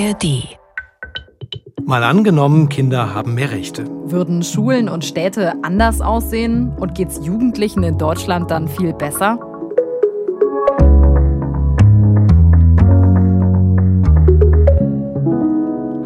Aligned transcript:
ARD. 0.00 0.56
Mal 1.84 2.04
angenommen, 2.04 2.70
Kinder 2.70 3.12
haben 3.12 3.34
mehr 3.34 3.50
Rechte. 3.50 3.84
Würden 4.04 4.42
Schulen 4.42 4.88
und 4.88 5.04
Städte 5.04 5.52
anders 5.62 6.00
aussehen 6.00 6.72
und 6.78 6.94
geht's 6.94 7.20
Jugendlichen 7.22 7.82
in 7.82 7.98
Deutschland 7.98 8.50
dann 8.50 8.66
viel 8.66 8.94
besser? 8.94 9.38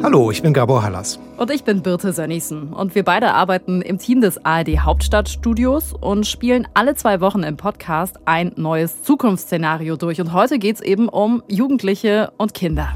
Hallo, 0.02 0.30
ich 0.32 0.42
bin 0.42 0.52
Gabor 0.52 0.82
Hallas. 0.82 1.20
Und 1.36 1.52
ich 1.52 1.62
bin 1.62 1.82
Birte 1.82 2.12
Sönnigsen. 2.12 2.72
Und 2.72 2.96
wir 2.96 3.04
beide 3.04 3.32
arbeiten 3.32 3.80
im 3.80 3.98
Team 3.98 4.20
des 4.20 4.44
ARD 4.44 4.80
Hauptstadtstudios 4.80 5.92
und 5.92 6.26
spielen 6.26 6.66
alle 6.74 6.96
zwei 6.96 7.20
Wochen 7.20 7.44
im 7.44 7.56
Podcast 7.56 8.18
ein 8.24 8.52
neues 8.56 9.04
Zukunftsszenario 9.04 9.96
durch. 9.96 10.20
Und 10.20 10.32
heute 10.32 10.58
geht's 10.58 10.80
eben 10.80 11.08
um 11.08 11.44
Jugendliche 11.48 12.32
und 12.38 12.54
Kinder. 12.54 12.94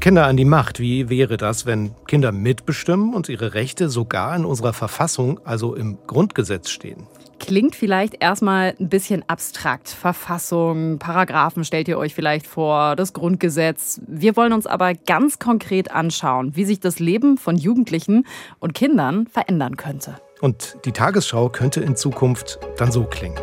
Kinder 0.00 0.26
an 0.26 0.38
die 0.38 0.46
Macht. 0.46 0.80
Wie 0.80 1.10
wäre 1.10 1.36
das, 1.36 1.66
wenn 1.66 1.90
Kinder 2.06 2.32
mitbestimmen 2.32 3.12
und 3.12 3.28
ihre 3.28 3.52
Rechte 3.52 3.90
sogar 3.90 4.34
in 4.34 4.46
unserer 4.46 4.72
Verfassung, 4.72 5.40
also 5.44 5.74
im 5.74 5.98
Grundgesetz 6.06 6.70
stehen? 6.70 7.06
Klingt 7.38 7.76
vielleicht 7.76 8.22
erstmal 8.22 8.74
ein 8.80 8.88
bisschen 8.88 9.22
abstrakt. 9.28 9.90
Verfassung, 9.90 10.98
Paragraphen 10.98 11.64
stellt 11.64 11.86
ihr 11.86 11.98
euch 11.98 12.14
vielleicht 12.14 12.46
vor, 12.46 12.96
das 12.96 13.12
Grundgesetz. 13.12 14.00
Wir 14.06 14.36
wollen 14.36 14.54
uns 14.54 14.66
aber 14.66 14.94
ganz 14.94 15.38
konkret 15.38 15.90
anschauen, 15.90 16.56
wie 16.56 16.64
sich 16.64 16.80
das 16.80 16.98
Leben 16.98 17.36
von 17.36 17.56
Jugendlichen 17.56 18.26
und 18.58 18.72
Kindern 18.72 19.26
verändern 19.26 19.76
könnte. 19.76 20.16
Und 20.40 20.78
die 20.86 20.92
Tagesschau 20.92 21.50
könnte 21.50 21.82
in 21.82 21.94
Zukunft 21.94 22.58
dann 22.78 22.90
so 22.90 23.04
klingen. 23.04 23.38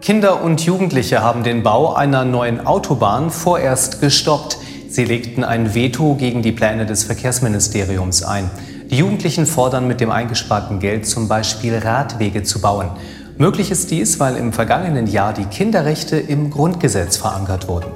Kinder 0.00 0.42
und 0.42 0.64
Jugendliche 0.64 1.20
haben 1.20 1.42
den 1.42 1.62
Bau 1.62 1.92
einer 1.92 2.24
neuen 2.24 2.66
Autobahn 2.66 3.30
vorerst 3.30 4.00
gestoppt. 4.00 4.56
Sie 4.88 5.04
legten 5.04 5.44
ein 5.44 5.74
Veto 5.74 6.14
gegen 6.14 6.40
die 6.40 6.52
Pläne 6.52 6.86
des 6.86 7.04
Verkehrsministeriums 7.04 8.22
ein. 8.22 8.50
Die 8.90 8.96
Jugendlichen 8.96 9.44
fordern 9.44 9.86
mit 9.86 10.00
dem 10.00 10.10
eingesparten 10.10 10.80
Geld 10.80 11.06
zum 11.06 11.28
Beispiel 11.28 11.76
Radwege 11.76 12.42
zu 12.42 12.62
bauen. 12.62 12.88
Möglich 13.36 13.70
ist 13.70 13.90
dies, 13.90 14.18
weil 14.18 14.36
im 14.36 14.54
vergangenen 14.54 15.06
Jahr 15.06 15.34
die 15.34 15.44
Kinderrechte 15.44 16.16
im 16.16 16.50
Grundgesetz 16.50 17.18
verankert 17.18 17.68
wurden. 17.68 17.90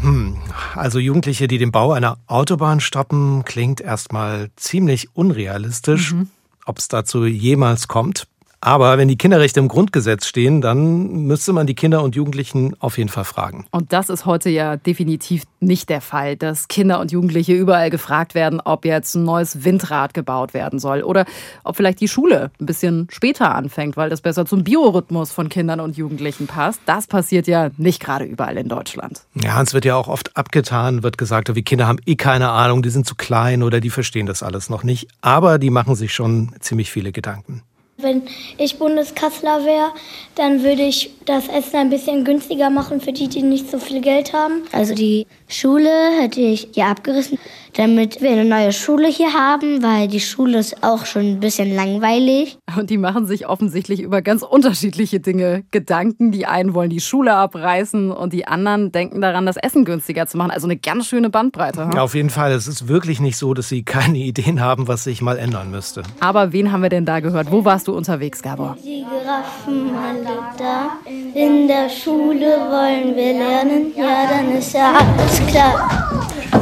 Hm, 0.00 0.36
also 0.76 1.00
Jugendliche, 1.00 1.48
die 1.48 1.58
den 1.58 1.72
Bau 1.72 1.90
einer 1.90 2.18
Autobahn 2.28 2.78
stoppen, 2.78 3.44
klingt 3.44 3.80
erstmal 3.80 4.50
ziemlich 4.54 5.16
unrealistisch. 5.16 6.12
Mhm. 6.12 6.28
Ob 6.64 6.78
es 6.78 6.88
dazu 6.88 7.24
jemals 7.26 7.88
kommt, 7.88 8.26
aber 8.64 8.96
wenn 8.96 9.08
die 9.08 9.18
Kinderrechte 9.18 9.58
im 9.58 9.66
Grundgesetz 9.66 10.24
stehen, 10.24 10.60
dann 10.60 11.26
müsste 11.26 11.52
man 11.52 11.66
die 11.66 11.74
Kinder 11.74 12.00
und 12.04 12.14
Jugendlichen 12.14 12.76
auf 12.78 12.96
jeden 12.96 13.10
Fall 13.10 13.24
fragen. 13.24 13.66
Und 13.72 13.92
das 13.92 14.08
ist 14.08 14.24
heute 14.24 14.50
ja 14.50 14.76
definitiv 14.76 15.42
nicht 15.58 15.88
der 15.88 16.00
Fall, 16.00 16.36
dass 16.36 16.68
Kinder 16.68 17.00
und 17.00 17.10
Jugendliche 17.10 17.54
überall 17.54 17.90
gefragt 17.90 18.36
werden, 18.36 18.60
ob 18.60 18.84
jetzt 18.84 19.16
ein 19.16 19.24
neues 19.24 19.64
Windrad 19.64 20.14
gebaut 20.14 20.54
werden 20.54 20.78
soll 20.78 21.02
oder 21.02 21.26
ob 21.64 21.76
vielleicht 21.76 21.98
die 22.00 22.06
Schule 22.06 22.52
ein 22.60 22.66
bisschen 22.66 23.08
später 23.10 23.52
anfängt, 23.52 23.96
weil 23.96 24.10
das 24.10 24.20
besser 24.20 24.46
zum 24.46 24.62
Biorhythmus 24.62 25.32
von 25.32 25.48
Kindern 25.48 25.80
und 25.80 25.96
Jugendlichen 25.96 26.46
passt. 26.46 26.80
Das 26.86 27.08
passiert 27.08 27.48
ja 27.48 27.70
nicht 27.78 27.98
gerade 27.98 28.24
überall 28.24 28.56
in 28.56 28.68
Deutschland. 28.68 29.22
Ja, 29.34 29.60
es 29.60 29.74
wird 29.74 29.84
ja 29.84 29.96
auch 29.96 30.06
oft 30.06 30.36
abgetan, 30.36 31.02
wird 31.02 31.18
gesagt, 31.18 31.52
wie 31.52 31.62
Kinder 31.62 31.88
haben 31.88 31.98
eh 32.06 32.14
keine 32.14 32.50
Ahnung, 32.50 32.82
die 32.82 32.90
sind 32.90 33.06
zu 33.06 33.16
klein 33.16 33.64
oder 33.64 33.80
die 33.80 33.90
verstehen 33.90 34.26
das 34.26 34.44
alles 34.44 34.70
noch 34.70 34.84
nicht. 34.84 35.08
Aber 35.20 35.58
die 35.58 35.70
machen 35.70 35.96
sich 35.96 36.14
schon 36.14 36.52
ziemlich 36.60 36.92
viele 36.92 37.10
Gedanken. 37.10 37.64
Wenn 38.02 38.22
ich 38.58 38.78
Bundeskanzler 38.78 39.64
wäre, 39.64 39.92
dann 40.34 40.62
würde 40.62 40.82
ich 40.82 41.10
das 41.24 41.48
Essen 41.48 41.76
ein 41.76 41.90
bisschen 41.90 42.24
günstiger 42.24 42.70
machen 42.70 43.00
für 43.00 43.12
die, 43.12 43.28
die 43.28 43.42
nicht 43.42 43.70
so 43.70 43.78
viel 43.78 44.00
Geld 44.00 44.32
haben. 44.32 44.62
Also 44.72 44.94
die 44.94 45.26
Schule 45.48 45.90
hätte 46.20 46.40
ich 46.40 46.68
hier 46.72 46.86
abgerissen 46.86 47.38
damit 47.74 48.20
wir 48.20 48.30
eine 48.30 48.44
neue 48.44 48.72
Schule 48.72 49.08
hier 49.08 49.32
haben, 49.32 49.82
weil 49.82 50.08
die 50.08 50.20
Schule 50.20 50.58
ist 50.58 50.82
auch 50.82 51.06
schon 51.06 51.22
ein 51.22 51.40
bisschen 51.40 51.74
langweilig. 51.74 52.58
Und 52.76 52.90
die 52.90 52.98
machen 52.98 53.26
sich 53.26 53.48
offensichtlich 53.48 54.00
über 54.00 54.22
ganz 54.22 54.42
unterschiedliche 54.42 55.20
Dinge 55.20 55.64
Gedanken. 55.70 56.32
Die 56.32 56.46
einen 56.46 56.74
wollen 56.74 56.90
die 56.90 57.00
Schule 57.00 57.34
abreißen 57.34 58.10
und 58.10 58.32
die 58.32 58.46
anderen 58.46 58.92
denken 58.92 59.20
daran, 59.20 59.46
das 59.46 59.56
Essen 59.56 59.84
günstiger 59.84 60.26
zu 60.26 60.36
machen. 60.36 60.50
Also 60.50 60.66
eine 60.66 60.76
ganz 60.76 61.06
schöne 61.06 61.30
Bandbreite. 61.30 61.90
Ja, 61.94 62.02
auf 62.02 62.14
jeden 62.14 62.30
Fall. 62.30 62.52
Es 62.52 62.66
ist 62.68 62.88
wirklich 62.88 63.20
nicht 63.20 63.36
so, 63.36 63.54
dass 63.54 63.68
sie 63.68 63.82
keine 63.84 64.18
Ideen 64.32 64.60
haben, 64.60 64.88
was 64.88 65.04
sich 65.04 65.22
mal 65.22 65.38
ändern 65.38 65.70
müsste. 65.70 66.02
Aber 66.20 66.52
wen 66.52 66.72
haben 66.72 66.82
wir 66.82 66.90
denn 66.90 67.06
da 67.06 67.20
gehört? 67.20 67.50
Wo 67.50 67.64
warst 67.64 67.88
du 67.88 67.94
unterwegs, 67.94 68.42
Gabor? 68.42 68.76
Die 68.84 69.04
Giraffen 69.04 69.90
alle 69.96 70.38
da. 70.58 70.98
In 71.34 71.66
der 71.68 71.88
Schule 71.88 72.46
wollen 72.68 73.16
wir 73.16 73.32
lernen. 73.32 73.92
Ja, 73.96 74.28
dann 74.28 74.52
ist 74.52 74.74
ja 74.74 74.92
alles 74.92 75.46
klar. 75.46 76.61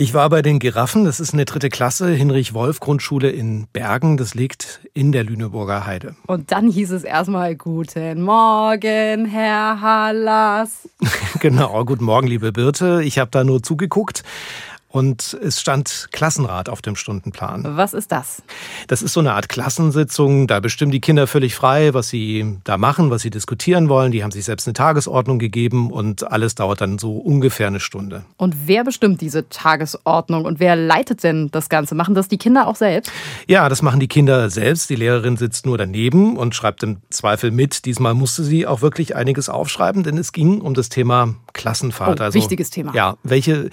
Ich 0.00 0.14
war 0.14 0.30
bei 0.30 0.40
den 0.40 0.60
Giraffen, 0.60 1.04
das 1.04 1.20
ist 1.20 1.34
eine 1.34 1.44
dritte 1.44 1.68
Klasse, 1.68 2.08
Hinrich-Wolf-Grundschule 2.08 3.28
in 3.28 3.66
Bergen, 3.70 4.16
das 4.16 4.34
liegt 4.34 4.80
in 4.94 5.12
der 5.12 5.24
Lüneburger 5.24 5.84
Heide. 5.84 6.16
Und 6.26 6.52
dann 6.52 6.70
hieß 6.70 6.92
es 6.92 7.04
erstmal 7.04 7.54
Guten 7.54 8.22
Morgen, 8.22 9.26
Herr 9.26 9.82
Hallas. 9.82 10.88
genau, 11.40 11.84
guten 11.84 12.04
Morgen, 12.04 12.28
liebe 12.28 12.50
Birte. 12.50 13.02
Ich 13.04 13.18
habe 13.18 13.30
da 13.30 13.44
nur 13.44 13.62
zugeguckt. 13.62 14.22
Und 14.92 15.38
es 15.40 15.60
stand 15.60 16.08
Klassenrat 16.10 16.68
auf 16.68 16.82
dem 16.82 16.96
Stundenplan. 16.96 17.76
Was 17.76 17.94
ist 17.94 18.10
das? 18.10 18.42
Das 18.88 19.02
ist 19.02 19.12
so 19.12 19.20
eine 19.20 19.34
Art 19.34 19.48
Klassensitzung. 19.48 20.48
Da 20.48 20.58
bestimmen 20.58 20.90
die 20.90 21.00
Kinder 21.00 21.28
völlig 21.28 21.54
frei, 21.54 21.94
was 21.94 22.08
sie 22.08 22.58
da 22.64 22.76
machen, 22.76 23.08
was 23.08 23.22
sie 23.22 23.30
diskutieren 23.30 23.88
wollen. 23.88 24.10
Die 24.10 24.24
haben 24.24 24.32
sich 24.32 24.44
selbst 24.44 24.66
eine 24.66 24.74
Tagesordnung 24.74 25.38
gegeben 25.38 25.92
und 25.92 26.32
alles 26.32 26.56
dauert 26.56 26.80
dann 26.80 26.98
so 26.98 27.18
ungefähr 27.18 27.68
eine 27.68 27.78
Stunde. 27.78 28.24
Und 28.36 28.66
wer 28.66 28.82
bestimmt 28.82 29.20
diese 29.20 29.48
Tagesordnung 29.48 30.44
und 30.44 30.58
wer 30.58 30.74
leitet 30.74 31.22
denn 31.22 31.52
das 31.52 31.68
Ganze? 31.68 31.94
Machen 31.94 32.16
das 32.16 32.26
die 32.26 32.38
Kinder 32.38 32.66
auch 32.66 32.76
selbst? 32.76 33.12
Ja, 33.46 33.68
das 33.68 33.82
machen 33.82 34.00
die 34.00 34.08
Kinder 34.08 34.50
selbst. 34.50 34.90
Die 34.90 34.96
Lehrerin 34.96 35.36
sitzt 35.36 35.66
nur 35.66 35.78
daneben 35.78 36.36
und 36.36 36.56
schreibt 36.56 36.82
im 36.82 36.96
Zweifel 37.10 37.52
mit. 37.52 37.84
Diesmal 37.84 38.14
musste 38.14 38.42
sie 38.42 38.66
auch 38.66 38.82
wirklich 38.82 39.14
einiges 39.14 39.48
aufschreiben, 39.48 40.02
denn 40.02 40.18
es 40.18 40.32
ging 40.32 40.60
um 40.60 40.74
das 40.74 40.88
Thema 40.88 41.36
Klassenfahrt. 41.52 42.20
Oh, 42.20 42.24
also, 42.24 42.36
wichtiges 42.36 42.70
Thema. 42.70 42.92
Ja, 42.92 43.16
welche 43.22 43.70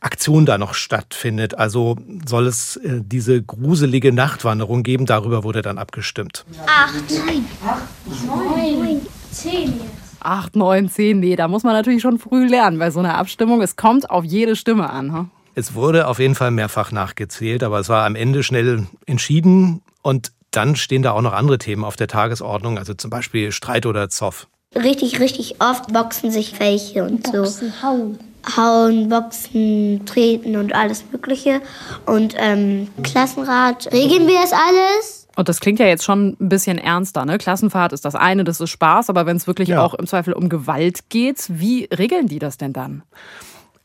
Aktion 0.00 0.46
da 0.46 0.58
noch 0.60 0.74
stattfindet. 0.74 1.58
Also 1.58 1.96
soll 2.24 2.46
es 2.46 2.76
äh, 2.76 3.00
diese 3.02 3.42
gruselige 3.42 4.12
Nachtwanderung 4.12 4.84
geben. 4.84 5.06
Darüber 5.06 5.42
wurde 5.42 5.62
dann 5.62 5.78
abgestimmt. 5.78 6.44
Acht, 6.66 7.10
neun, 7.10 7.44
acht, 7.66 8.78
neun, 8.78 9.00
zehn 9.32 9.80
Acht, 10.20 10.54
neun, 10.54 10.88
zehn. 10.88 11.18
Nee, 11.18 11.34
da 11.34 11.48
muss 11.48 11.64
man 11.64 11.72
natürlich 11.72 12.02
schon 12.02 12.18
früh 12.18 12.46
lernen 12.46 12.78
bei 12.78 12.90
so 12.90 13.00
einer 13.00 13.16
Abstimmung. 13.16 13.62
Es 13.62 13.76
kommt 13.76 14.10
auf 14.10 14.24
jede 14.24 14.54
Stimme 14.54 14.90
an. 14.90 15.12
Hm? 15.12 15.30
Es 15.54 15.74
wurde 15.74 16.06
auf 16.06 16.18
jeden 16.18 16.34
Fall 16.34 16.50
mehrfach 16.50 16.92
nachgezählt, 16.92 17.62
aber 17.62 17.80
es 17.80 17.88
war 17.88 18.04
am 18.04 18.14
Ende 18.14 18.42
schnell 18.42 18.86
entschieden. 19.06 19.82
Und 20.02 20.32
dann 20.50 20.76
stehen 20.76 21.02
da 21.02 21.12
auch 21.12 21.22
noch 21.22 21.32
andere 21.32 21.58
Themen 21.58 21.84
auf 21.84 21.96
der 21.96 22.06
Tagesordnung, 22.08 22.78
also 22.78 22.94
zum 22.94 23.10
Beispiel 23.10 23.50
Streit 23.50 23.86
oder 23.86 24.10
Zoff. 24.10 24.46
Richtig, 24.76 25.18
richtig 25.20 25.60
oft 25.60 25.92
boxen 25.92 26.30
sich 26.30 26.60
welche 26.60 27.02
und 27.04 27.24
boxen, 27.24 27.72
so. 27.72 27.82
Hauen 27.82 28.18
hauen, 28.56 29.08
boxen, 29.08 30.04
treten 30.06 30.56
und 30.56 30.74
alles 30.74 31.04
Mögliche. 31.12 31.60
Und 32.06 32.34
ähm, 32.38 32.88
Klassenrat, 33.02 33.92
regeln 33.92 34.26
wir 34.26 34.40
das 34.40 34.52
alles? 34.52 35.28
Und 35.36 35.48
das 35.48 35.60
klingt 35.60 35.78
ja 35.78 35.86
jetzt 35.86 36.04
schon 36.04 36.36
ein 36.40 36.48
bisschen 36.48 36.78
ernster, 36.78 37.24
ne? 37.24 37.38
Klassenfahrt 37.38 37.92
ist 37.92 38.04
das 38.04 38.14
eine, 38.14 38.44
das 38.44 38.60
ist 38.60 38.70
Spaß, 38.70 39.08
aber 39.10 39.26
wenn 39.26 39.36
es 39.36 39.46
wirklich 39.46 39.68
ja. 39.68 39.80
auch 39.80 39.94
im 39.94 40.06
Zweifel 40.06 40.34
um 40.34 40.48
Gewalt 40.48 41.08
geht, 41.08 41.46
wie 41.48 41.84
regeln 41.84 42.26
die 42.26 42.38
das 42.38 42.58
denn 42.58 42.72
dann? 42.72 43.02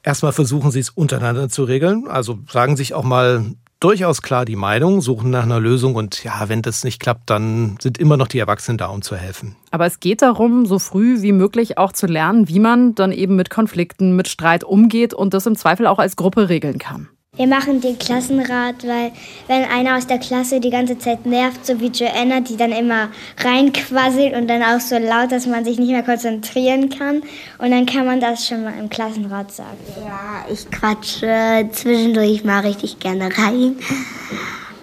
Erstmal 0.03 0.33
versuchen 0.33 0.71
sie 0.71 0.79
es 0.79 0.89
untereinander 0.89 1.49
zu 1.49 1.63
regeln, 1.63 2.07
also 2.07 2.39
sagen 2.51 2.75
sich 2.77 2.93
auch 2.93 3.03
mal 3.03 3.45
durchaus 3.79 4.21
klar 4.21 4.45
die 4.45 4.55
Meinung, 4.55 5.01
suchen 5.01 5.29
nach 5.29 5.43
einer 5.43 5.59
Lösung 5.59 5.95
und 5.95 6.23
ja, 6.23 6.47
wenn 6.47 6.61
das 6.61 6.83
nicht 6.83 6.99
klappt, 6.99 7.29
dann 7.29 7.77
sind 7.79 7.97
immer 7.97 8.17
noch 8.17 8.27
die 8.27 8.39
Erwachsenen 8.39 8.77
da, 8.77 8.87
um 8.87 9.01
zu 9.01 9.15
helfen. 9.15 9.55
Aber 9.71 9.85
es 9.85 9.99
geht 9.99 10.21
darum, 10.21 10.65
so 10.65 10.79
früh 10.79 11.21
wie 11.21 11.31
möglich 11.31 11.77
auch 11.77 11.91
zu 11.91 12.07
lernen, 12.07 12.47
wie 12.47 12.59
man 12.59 12.95
dann 12.95 13.11
eben 13.11 13.35
mit 13.35 13.49
Konflikten, 13.49 14.15
mit 14.15 14.27
Streit 14.27 14.63
umgeht 14.63 15.13
und 15.13 15.33
das 15.33 15.45
im 15.45 15.55
Zweifel 15.55 15.87
auch 15.87 15.99
als 15.99 16.15
Gruppe 16.15 16.49
regeln 16.49 16.77
kann. 16.77 17.09
Wir 17.37 17.47
machen 17.47 17.81
den 17.81 17.99
Klassenrat, 17.99 18.87
weil 18.87 19.11
wenn 19.47 19.65
einer 19.65 19.97
aus 19.97 20.07
der 20.07 20.19
Klasse 20.19 20.61
die 20.61 20.69
ganze 20.69 20.97
Zeit 20.97 21.25
nervt, 21.25 21.65
so 21.65 21.79
wie 21.81 21.87
Joanna, 21.87 22.39
die 22.39 22.55
dann 22.55 22.71
immer 22.71 23.09
reinquasselt 23.37 24.33
und 24.35 24.47
dann 24.47 24.63
auch 24.63 24.79
so 24.79 24.97
laut, 24.97 25.31
dass 25.31 25.45
man 25.45 25.65
sich 25.65 25.77
nicht 25.77 25.91
mehr 25.91 26.03
konzentrieren 26.03 26.89
kann. 26.89 27.23
Und 27.57 27.71
dann 27.71 27.85
kann 27.85 28.05
man 28.05 28.21
das 28.21 28.47
schon 28.47 28.63
mal 28.63 28.73
im 28.79 28.89
Klassenrat 28.89 29.51
sagen. 29.51 29.77
Ja, 30.05 30.45
ich 30.49 30.69
quatsche 30.71 31.67
zwischendurch 31.71 32.45
mal 32.45 32.61
richtig 32.61 32.99
gerne 32.99 33.25
rein. 33.37 33.75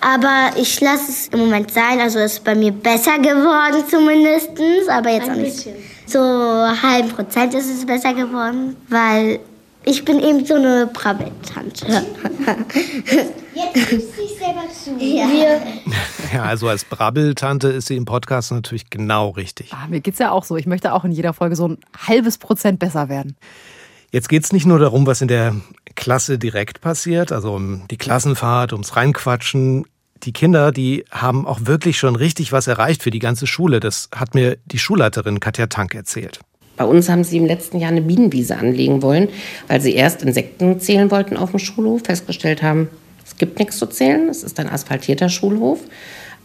Aber 0.03 0.51
ich 0.57 0.81
lasse 0.81 1.11
es 1.11 1.29
im 1.29 1.39
Moment 1.41 1.71
sein. 1.71 2.01
Also 2.01 2.19
es 2.19 2.35
ist 2.35 2.45
bei 2.45 2.55
mir 2.55 2.73
besser 2.73 3.19
geworden 3.19 3.85
zumindest. 3.89 4.51
Aber 4.91 5.11
jetzt 5.11 5.29
Ein 5.29 5.37
auch 5.37 5.41
nicht. 5.41 5.57
Bisschen. 5.57 5.77
So 6.07 6.19
halben 6.21 7.09
Prozent 7.09 7.55
ist 7.55 7.71
es 7.71 7.87
besser 7.87 8.13
geworden, 8.13 8.77
weil 8.89 9.39
Ich 9.85 10.05
bin 10.05 10.21
eben 10.21 10.45
so 10.45 10.55
eine 10.55 10.89
Brabbeltante. 10.93 11.87
Jetzt 13.55 13.89
gibst 13.91 14.17
du 14.17 14.23
dich 14.23 14.39
selber 14.39 14.63
zu. 14.73 14.97
Ja. 14.99 15.29
Ja, 16.33 16.45
also 16.45 16.69
als 16.69 16.85
Brabbeltante 16.85 17.69
ist 17.69 17.89
sie 17.89 17.97
im 17.97 18.05
Podcast 18.05 18.53
natürlich 18.53 18.91
genau 18.91 19.31
richtig. 19.31 19.73
Ah, 19.73 19.87
mir 19.89 20.01
geht's 20.01 20.19
ja 20.19 20.31
auch 20.31 20.45
so. 20.45 20.57
Ich 20.57 20.67
möchte 20.67 20.93
auch 20.93 21.05
in 21.05 21.13
jeder 21.13 21.33
Folge 21.33 21.57
so 21.57 21.69
ein 21.69 21.79
halbes 22.07 22.39
Prozent 22.39 22.79
besser 22.79 23.09
werden. 23.09 23.37
Jetzt 24.11 24.29
geht 24.29 24.45
es 24.45 24.53
nicht 24.53 24.67
nur 24.67 24.79
darum, 24.79 25.07
was 25.07 25.21
in 25.21 25.29
der 25.29 25.57
Klasse 25.95 26.39
direkt 26.39 26.81
passiert, 26.81 27.33
also 27.33 27.55
um 27.55 27.87
die 27.91 27.99
Klassenfahrt, 27.99 28.73
ums 28.73 28.97
Reinquatschen. 28.97 29.85
Die 30.23 30.33
Kinder, 30.33 30.71
die 30.71 31.05
haben 31.11 31.47
auch 31.47 31.61
wirklich 31.65 31.99
schon 31.99 32.15
richtig 32.15 32.53
was 32.53 32.67
erreicht 32.67 33.03
für 33.03 33.11
die 33.11 33.19
ganze 33.19 33.47
Schule. 33.47 33.81
Das 33.81 34.09
hat 34.15 34.35
mir 34.35 34.59
die 34.67 34.79
Schulleiterin 34.79 35.41
Katja 35.41 35.67
Tank 35.67 35.95
erzählt. 35.95 36.41
Bei 36.77 36.85
uns 36.85 37.09
haben 37.09 37.25
sie 37.25 37.37
im 37.37 37.47
letzten 37.47 37.79
Jahr 37.79 37.91
eine 37.91 38.03
Bienenwiese 38.03 38.57
anlegen 38.57 39.03
wollen, 39.03 39.29
weil 39.69 39.81
sie 39.81 39.95
erst 39.95 40.23
Insekten 40.23 40.81
zählen 40.81 41.11
wollten 41.11 41.37
auf 41.37 41.51
dem 41.51 41.59
Schulhof, 41.59 42.03
festgestellt 42.05 42.63
haben, 42.63 42.89
es 43.25 43.37
gibt 43.37 43.59
nichts 43.59 43.79
zu 43.79 43.87
zählen, 43.87 44.29
es 44.29 44.43
ist 44.43 44.59
ein 44.59 44.69
asphaltierter 44.69 45.29
Schulhof. 45.29 45.81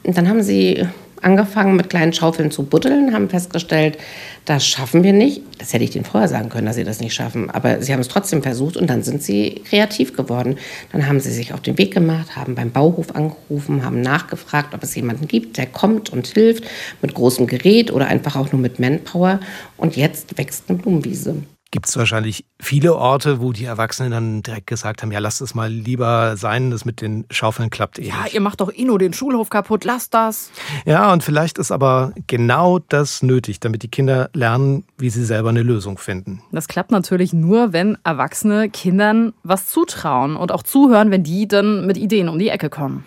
Und 0.03 0.17
dann 0.17 0.29
haben 0.29 0.43
sie 0.43 0.87
angefangen 1.21 1.75
mit 1.75 1.89
kleinen 1.89 2.13
Schaufeln 2.13 2.51
zu 2.51 2.63
buddeln, 2.63 3.13
haben 3.13 3.29
festgestellt, 3.29 3.97
das 4.45 4.65
schaffen 4.65 5.03
wir 5.03 5.13
nicht. 5.13 5.41
Das 5.57 5.73
hätte 5.73 5.83
ich 5.83 5.89
denen 5.89 6.05
vorher 6.05 6.29
sagen 6.29 6.49
können, 6.49 6.67
dass 6.67 6.75
sie 6.75 6.83
das 6.83 7.01
nicht 7.01 7.13
schaffen. 7.13 7.49
Aber 7.49 7.81
sie 7.81 7.91
haben 7.91 7.99
es 7.99 8.07
trotzdem 8.07 8.43
versucht 8.43 8.77
und 8.77 8.89
dann 8.89 9.03
sind 9.03 9.21
sie 9.21 9.61
kreativ 9.67 10.15
geworden. 10.15 10.57
Dann 10.91 11.07
haben 11.07 11.19
sie 11.19 11.31
sich 11.31 11.53
auf 11.53 11.61
den 11.61 11.77
Weg 11.77 11.93
gemacht, 11.93 12.35
haben 12.35 12.55
beim 12.55 12.71
Bauhof 12.71 13.15
angerufen, 13.15 13.83
haben 13.83 14.01
nachgefragt, 14.01 14.73
ob 14.73 14.83
es 14.83 14.95
jemanden 14.95 15.27
gibt, 15.27 15.57
der 15.57 15.65
kommt 15.65 16.09
und 16.11 16.27
hilft 16.27 16.63
mit 17.01 17.13
großem 17.13 17.47
Gerät 17.47 17.91
oder 17.91 18.07
einfach 18.07 18.35
auch 18.35 18.51
nur 18.51 18.61
mit 18.61 18.79
Manpower. 18.79 19.39
Und 19.75 19.97
jetzt 19.97 20.37
wächst 20.37 20.65
eine 20.69 20.77
Blumenwiese 20.77 21.43
gibt 21.71 21.87
es 21.87 21.97
wahrscheinlich 21.97 22.45
viele 22.59 22.95
Orte, 22.95 23.41
wo 23.41 23.51
die 23.51 23.65
Erwachsenen 23.65 24.11
dann 24.11 24.43
direkt 24.43 24.67
gesagt 24.67 25.01
haben, 25.01 25.11
ja, 25.11 25.19
lasst 25.19 25.41
es 25.41 25.53
mal 25.53 25.69
lieber 25.69 26.37
sein, 26.37 26.71
das 26.71 26.85
mit 26.85 27.01
den 27.01 27.25
Schaufeln 27.29 27.69
klappt 27.69 27.99
eh 27.99 28.07
Ja, 28.07 28.23
nicht. 28.23 28.33
ihr 28.35 28.41
macht 28.41 28.61
doch 28.61 28.71
eh 28.73 28.85
nur 28.85 28.99
den 28.99 29.13
Schulhof 29.13 29.49
kaputt, 29.49 29.83
lasst 29.83 30.13
das. 30.13 30.51
Ja, 30.85 31.11
und 31.11 31.23
vielleicht 31.23 31.57
ist 31.57 31.71
aber 31.71 32.13
genau 32.27 32.79
das 32.79 33.21
nötig, 33.21 33.59
damit 33.59 33.83
die 33.83 33.89
Kinder 33.89 34.29
lernen, 34.33 34.85
wie 34.97 35.09
sie 35.09 35.25
selber 35.25 35.49
eine 35.49 35.61
Lösung 35.63 35.97
finden. 35.97 36.41
Das 36.51 36.67
klappt 36.67 36.91
natürlich 36.91 37.33
nur, 37.33 37.73
wenn 37.73 37.97
Erwachsene 38.03 38.69
Kindern 38.69 39.33
was 39.43 39.67
zutrauen 39.67 40.35
und 40.35 40.51
auch 40.51 40.63
zuhören, 40.63 41.11
wenn 41.11 41.23
die 41.23 41.47
dann 41.47 41.85
mit 41.85 41.97
Ideen 41.97 42.29
um 42.29 42.39
die 42.39 42.49
Ecke 42.49 42.69
kommen. 42.69 43.03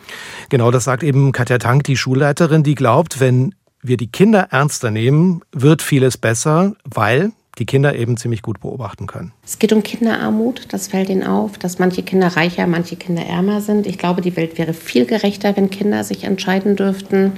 Genau, 0.51 0.71
das 0.71 0.85
sagt 0.85 1.03
eben 1.03 1.33
Katja 1.33 1.59
Tank, 1.59 1.85
die 1.85 1.97
Schulleiterin, 1.97 2.62
die 2.62 2.75
glaubt, 2.75 3.21
wenn 3.21 3.55
wir 3.83 3.97
die 3.97 4.09
Kinder 4.12 4.49
ernster 4.51 4.91
nehmen, 4.91 5.41
wird 5.53 5.81
vieles 5.81 6.19
besser, 6.19 6.75
weil 6.85 7.33
die 7.61 7.67
Kinder 7.67 7.95
eben 7.95 8.17
ziemlich 8.17 8.41
gut 8.41 8.61
beobachten 8.61 9.07
können. 9.07 9.33
Es 9.45 9.59
geht 9.59 9.73
um 9.73 9.83
Kinderarmut, 9.83 10.67
das 10.71 10.89
fällt 10.89 11.11
ihnen 11.11 11.23
auf, 11.23 11.59
dass 11.59 11.79
manche 11.79 12.03
Kinder 12.03 12.29
reicher, 12.29 12.67
manche 12.67 12.97
Kinder 12.97 13.23
ärmer 13.23 13.61
sind. 13.61 13.87
Ich 13.87 13.99
glaube, 13.99 14.23
die 14.23 14.35
Welt 14.35 14.59
wäre 14.59 14.73
viel 14.73 15.05
gerechter, 15.05 15.55
wenn 15.57 15.69
Kinder 15.69 16.03
sich 16.03 16.25
entscheiden 16.25 16.75
dürften 16.75 17.33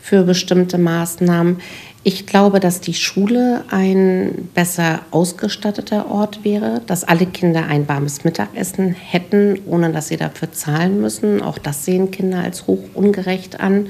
für 0.00 0.24
bestimmte 0.24 0.78
Maßnahmen. 0.78 1.58
Ich 2.04 2.26
glaube, 2.26 2.58
dass 2.58 2.80
die 2.80 2.94
Schule 2.94 3.64
ein 3.68 4.48
besser 4.54 5.00
ausgestatteter 5.10 6.10
Ort 6.10 6.42
wäre, 6.42 6.80
dass 6.86 7.04
alle 7.04 7.26
Kinder 7.26 7.66
ein 7.66 7.86
warmes 7.86 8.24
Mittagessen 8.24 8.94
hätten, 8.94 9.58
ohne 9.66 9.92
dass 9.92 10.08
sie 10.08 10.16
dafür 10.16 10.52
zahlen 10.52 11.02
müssen. 11.02 11.42
Auch 11.42 11.58
das 11.58 11.84
sehen 11.84 12.10
Kinder 12.10 12.38
als 12.38 12.66
hoch 12.66 12.82
ungerecht 12.94 13.60
an. 13.60 13.88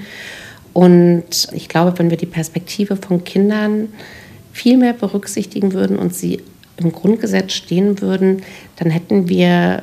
Und 0.72 1.48
ich 1.52 1.68
glaube, 1.68 1.98
wenn 1.98 2.10
wir 2.10 2.16
die 2.16 2.26
Perspektive 2.26 2.96
von 2.96 3.22
Kindern 3.22 3.88
viel 4.56 4.78
mehr 4.78 4.94
berücksichtigen 4.94 5.74
würden 5.74 5.98
und 5.98 6.14
sie 6.14 6.42
im 6.78 6.90
Grundgesetz 6.90 7.52
stehen 7.52 8.00
würden, 8.00 8.42
dann 8.76 8.90
hätten 8.90 9.28
wir 9.28 9.82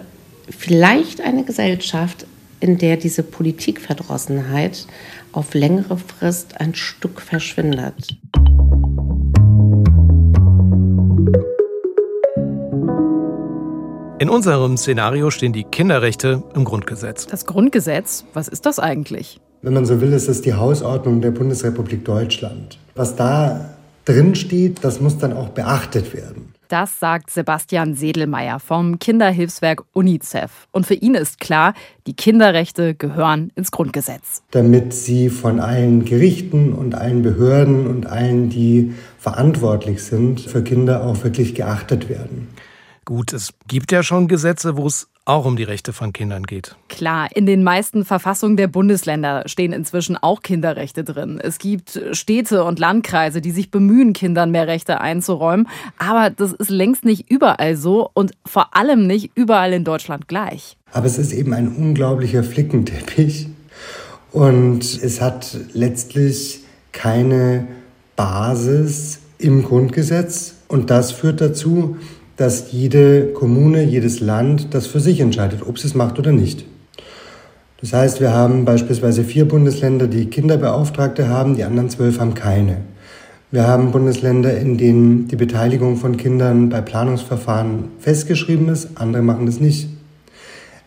vielleicht 0.49 1.21
eine 1.21 1.43
Gesellschaft, 1.43 2.25
in 2.59 2.79
der 2.79 2.97
diese 2.97 3.21
Politikverdrossenheit 3.21 4.87
auf 5.31 5.53
längere 5.53 5.97
Frist 5.97 6.59
ein 6.59 6.73
Stück 6.73 7.21
verschwindet. 7.21 8.17
In 14.19 14.29
unserem 14.29 14.77
Szenario 14.77 15.29
stehen 15.29 15.53
die 15.53 15.65
Kinderrechte 15.65 16.41
im 16.55 16.63
Grundgesetz. 16.63 17.27
Das 17.27 17.45
Grundgesetz, 17.45 18.25
was 18.33 18.47
ist 18.47 18.65
das 18.65 18.79
eigentlich? 18.79 19.39
Wenn 19.61 19.73
man 19.73 19.85
so 19.85 20.01
will, 20.01 20.13
ist 20.13 20.29
es 20.29 20.41
die 20.41 20.53
Hausordnung 20.53 21.21
der 21.21 21.31
Bundesrepublik 21.31 22.05
Deutschland. 22.05 22.79
Was 22.95 23.15
da 23.15 23.75
drin 24.05 24.35
steht, 24.35 24.83
das 24.83 24.99
muss 24.99 25.17
dann 25.17 25.33
auch 25.33 25.49
beachtet 25.49 26.13
werden. 26.13 26.53
Das 26.69 26.99
sagt 26.99 27.29
Sebastian 27.29 27.93
Sedelmeier 27.93 28.59
vom 28.59 28.97
Kinderhilfswerk 28.97 29.83
UNICEF. 29.93 30.67
Und 30.71 30.87
für 30.87 30.95
ihn 30.95 31.13
ist 31.13 31.39
klar, 31.39 31.75
die 32.07 32.15
Kinderrechte 32.15 32.95
gehören 32.95 33.51
ins 33.53 33.69
Grundgesetz. 33.69 34.41
Damit 34.51 34.91
sie 34.91 35.29
von 35.29 35.59
allen 35.59 36.03
Gerichten 36.03 36.73
und 36.73 36.95
allen 36.95 37.21
Behörden 37.21 37.85
und 37.85 38.07
allen, 38.07 38.49
die 38.49 38.93
verantwortlich 39.19 40.01
sind 40.03 40.41
für 40.41 40.63
Kinder, 40.63 41.03
auch 41.03 41.23
wirklich 41.23 41.53
geachtet 41.53 42.09
werden. 42.09 42.47
Gut, 43.05 43.33
es 43.33 43.53
gibt 43.67 43.91
ja 43.91 44.03
schon 44.03 44.27
Gesetze, 44.27 44.77
wo 44.77 44.87
es 44.87 45.07
auch 45.25 45.45
um 45.45 45.55
die 45.55 45.63
Rechte 45.63 45.93
von 45.93 46.11
Kindern 46.11 46.43
geht. 46.43 46.75
Klar, 46.89 47.29
in 47.33 47.45
den 47.45 47.63
meisten 47.63 48.03
Verfassungen 48.03 48.57
der 48.57 48.67
Bundesländer 48.67 49.43
stehen 49.45 49.71
inzwischen 49.71 50.17
auch 50.17 50.41
Kinderrechte 50.41 51.03
drin. 51.03 51.39
Es 51.41 51.59
gibt 51.59 52.01
Städte 52.11 52.63
und 52.63 52.79
Landkreise, 52.79 53.39
die 53.39 53.51
sich 53.51 53.71
bemühen, 53.71 54.13
Kindern 54.13 54.51
mehr 54.51 54.67
Rechte 54.67 54.99
einzuräumen. 54.99 55.67
Aber 55.97 56.29
das 56.29 56.51
ist 56.53 56.69
längst 56.69 57.05
nicht 57.05 57.29
überall 57.31 57.77
so 57.77 58.09
und 58.13 58.31
vor 58.45 58.75
allem 58.75 59.07
nicht 59.07 59.31
überall 59.35 59.71
in 59.73 59.85
Deutschland 59.85 60.27
gleich. 60.27 60.77
Aber 60.91 61.05
es 61.05 61.17
ist 61.17 61.31
eben 61.31 61.53
ein 61.53 61.69
unglaublicher 61.69 62.43
Flickenteppich 62.43 63.47
und 64.31 64.83
es 64.83 65.21
hat 65.21 65.57
letztlich 65.73 66.61
keine 66.91 67.67
Basis 68.15 69.19
im 69.37 69.63
Grundgesetz 69.63 70.55
und 70.67 70.89
das 70.89 71.11
führt 71.11 71.41
dazu, 71.41 71.97
dass 72.37 72.71
jede 72.71 73.27
Kommune, 73.27 73.83
jedes 73.83 74.19
Land 74.19 74.73
das 74.73 74.87
für 74.87 74.99
sich 74.99 75.19
entscheidet, 75.19 75.61
ob 75.67 75.77
es 75.77 75.83
es 75.83 75.95
macht 75.95 76.19
oder 76.19 76.31
nicht. 76.31 76.65
Das 77.79 77.93
heißt, 77.93 78.21
wir 78.21 78.33
haben 78.33 78.63
beispielsweise 78.63 79.23
vier 79.23 79.45
Bundesländer, 79.47 80.07
die 80.07 80.27
Kinderbeauftragte 80.27 81.27
haben, 81.27 81.55
die 81.55 81.63
anderen 81.63 81.89
zwölf 81.89 82.19
haben 82.19 82.33
keine. 82.33 82.77
Wir 83.51 83.67
haben 83.67 83.91
Bundesländer, 83.91 84.57
in 84.57 84.77
denen 84.77 85.27
die 85.27 85.35
Beteiligung 85.35 85.97
von 85.97 86.17
Kindern 86.17 86.69
bei 86.69 86.81
Planungsverfahren 86.81 87.89
festgeschrieben 87.99 88.69
ist, 88.69 88.89
andere 88.95 89.21
machen 89.21 89.45
das 89.45 89.59
nicht. 89.59 89.89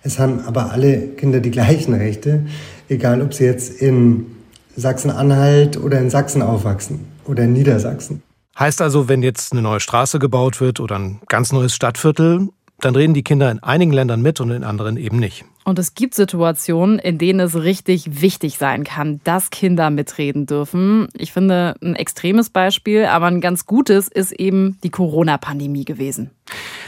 Es 0.03 0.19
haben 0.19 0.41
aber 0.47 0.73
alle 0.73 0.99
Kinder 0.99 1.41
die 1.41 1.51
gleichen 1.51 1.95
Rechte, 1.95 2.47
egal 2.89 3.23
ob 3.23 3.35
sie 3.35 3.45
jetzt 3.45 3.81
in 3.81 4.27
Sachsen-Anhalt 4.75 5.81
oder 5.83 6.01
in 6.01 6.11
Sachsen 6.11 6.43
aufwachsen 6.43 7.01
oder 7.25 7.45
in 7.45 7.53
Niedersachsen. 7.53 8.23
Heißt 8.59 8.81
also, 8.81 9.09
wenn 9.09 9.23
jetzt 9.23 9.53
eine 9.53 9.63
neue 9.63 9.81
Straße 9.81 10.19
gebaut 10.19 10.61
wird 10.61 10.81
oder 10.81 10.99
ein 10.99 11.21
ganz 11.29 11.53
neues 11.53 11.75
Stadtviertel, 11.75 12.49
dann 12.81 12.95
reden 12.95 13.15
die 13.15 13.23
Kinder 13.23 13.51
in 13.51 13.63
einigen 13.63 13.93
Ländern 13.93 14.23
mit 14.23 14.41
und 14.41 14.51
in 14.51 14.65
anderen 14.65 14.97
eben 14.97 15.19
nicht. 15.19 15.45
Und 15.65 15.79
es 15.79 15.95
gibt 15.95 16.15
Situationen, 16.15 16.99
in 16.99 17.19
denen 17.19 17.41
es 17.41 17.57
richtig 17.57 18.23
wichtig 18.23 18.57
sein 18.57 18.85
kann, 18.85 19.21
dass 19.25 19.51
Kinder 19.51 19.91
mitreden 19.91 20.47
dürfen. 20.47 21.09
Ich 21.15 21.33
finde, 21.33 21.75
ein 21.83 21.97
extremes 21.97 22.51
Beispiel, 22.51 23.07
aber 23.07 23.27
ein 23.27 23.41
ganz 23.41 23.67
gutes 23.67 24.09
ist 24.09 24.33
eben 24.33 24.79
die 24.85 24.91
Corona-Pandemie 24.91 25.85
gewesen. 25.85 26.31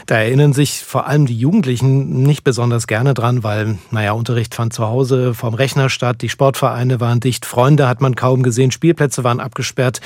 Da 0.05 0.15
erinnern 0.15 0.53
sich 0.53 0.85
vor 0.85 1.07
allem 1.07 1.25
die 1.25 1.37
Jugendlichen 1.37 2.23
nicht 2.23 2.43
besonders 2.43 2.87
gerne 2.87 3.13
dran, 3.13 3.43
weil, 3.43 3.77
naja, 3.91 4.13
Unterricht 4.13 4.55
fand 4.55 4.73
zu 4.73 4.87
Hause 4.87 5.33
vom 5.33 5.53
Rechner 5.53 5.89
statt, 5.89 6.21
die 6.21 6.29
Sportvereine 6.29 6.99
waren 6.99 7.19
dicht, 7.19 7.45
Freunde 7.45 7.87
hat 7.87 7.99
man 7.99 8.15
kaum 8.15 8.43
gesehen, 8.43 8.71
Spielplätze 8.71 9.23
waren 9.23 9.39
abgesperrt 9.39 9.99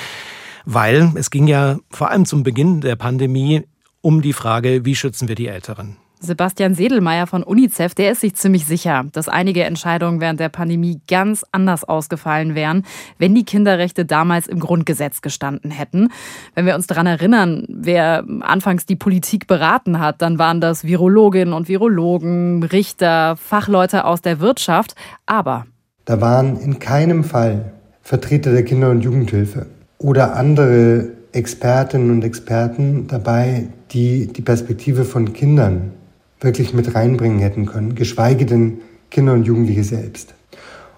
weil 0.64 1.12
es 1.14 1.30
ging 1.30 1.46
ja 1.46 1.78
vor 1.90 2.10
allem 2.10 2.24
zum 2.24 2.42
Beginn 2.42 2.80
der 2.80 2.96
Pandemie 2.96 3.62
um 4.00 4.22
die 4.22 4.32
Frage, 4.32 4.84
wie 4.84 4.94
schützen 4.94 5.28
wir 5.28 5.34
die 5.34 5.48
Älteren. 5.48 5.96
Sebastian 6.24 6.74
Sedelmeier 6.74 7.26
von 7.26 7.42
UNICEF, 7.42 7.94
der 7.94 8.12
ist 8.12 8.22
sich 8.22 8.34
ziemlich 8.34 8.64
sicher, 8.64 9.04
dass 9.12 9.28
einige 9.28 9.64
Entscheidungen 9.64 10.20
während 10.20 10.40
der 10.40 10.48
Pandemie 10.48 11.00
ganz 11.06 11.44
anders 11.52 11.84
ausgefallen 11.84 12.54
wären, 12.54 12.84
wenn 13.18 13.34
die 13.34 13.44
Kinderrechte 13.44 14.04
damals 14.04 14.46
im 14.46 14.58
Grundgesetz 14.58 15.20
gestanden 15.20 15.70
hätten. 15.70 16.08
Wenn 16.54 16.66
wir 16.66 16.74
uns 16.74 16.86
daran 16.86 17.06
erinnern, 17.06 17.66
wer 17.68 18.24
anfangs 18.40 18.86
die 18.86 18.96
Politik 18.96 19.46
beraten 19.46 20.00
hat, 20.00 20.22
dann 20.22 20.38
waren 20.38 20.60
das 20.60 20.84
Virologinnen 20.84 21.54
und 21.54 21.68
Virologen, 21.68 22.62
Richter, 22.62 23.36
Fachleute 23.36 24.04
aus 24.04 24.22
der 24.22 24.40
Wirtschaft. 24.40 24.94
Aber 25.26 25.66
da 26.04 26.20
waren 26.20 26.56
in 26.56 26.78
keinem 26.78 27.24
Fall 27.24 27.72
Vertreter 28.02 28.52
der 28.52 28.64
Kinder- 28.64 28.90
und 28.90 29.02
Jugendhilfe 29.02 29.66
oder 30.04 30.36
andere 30.36 31.08
Expertinnen 31.32 32.10
und 32.10 32.24
Experten 32.24 33.06
dabei, 33.06 33.68
die 33.90 34.26
die 34.26 34.42
Perspektive 34.42 35.06
von 35.06 35.32
Kindern 35.32 35.92
wirklich 36.40 36.74
mit 36.74 36.94
reinbringen 36.94 37.38
hätten 37.38 37.64
können, 37.64 37.94
geschweige 37.94 38.44
denn 38.44 38.82
Kinder 39.10 39.32
und 39.32 39.44
Jugendliche 39.44 39.82
selbst. 39.82 40.34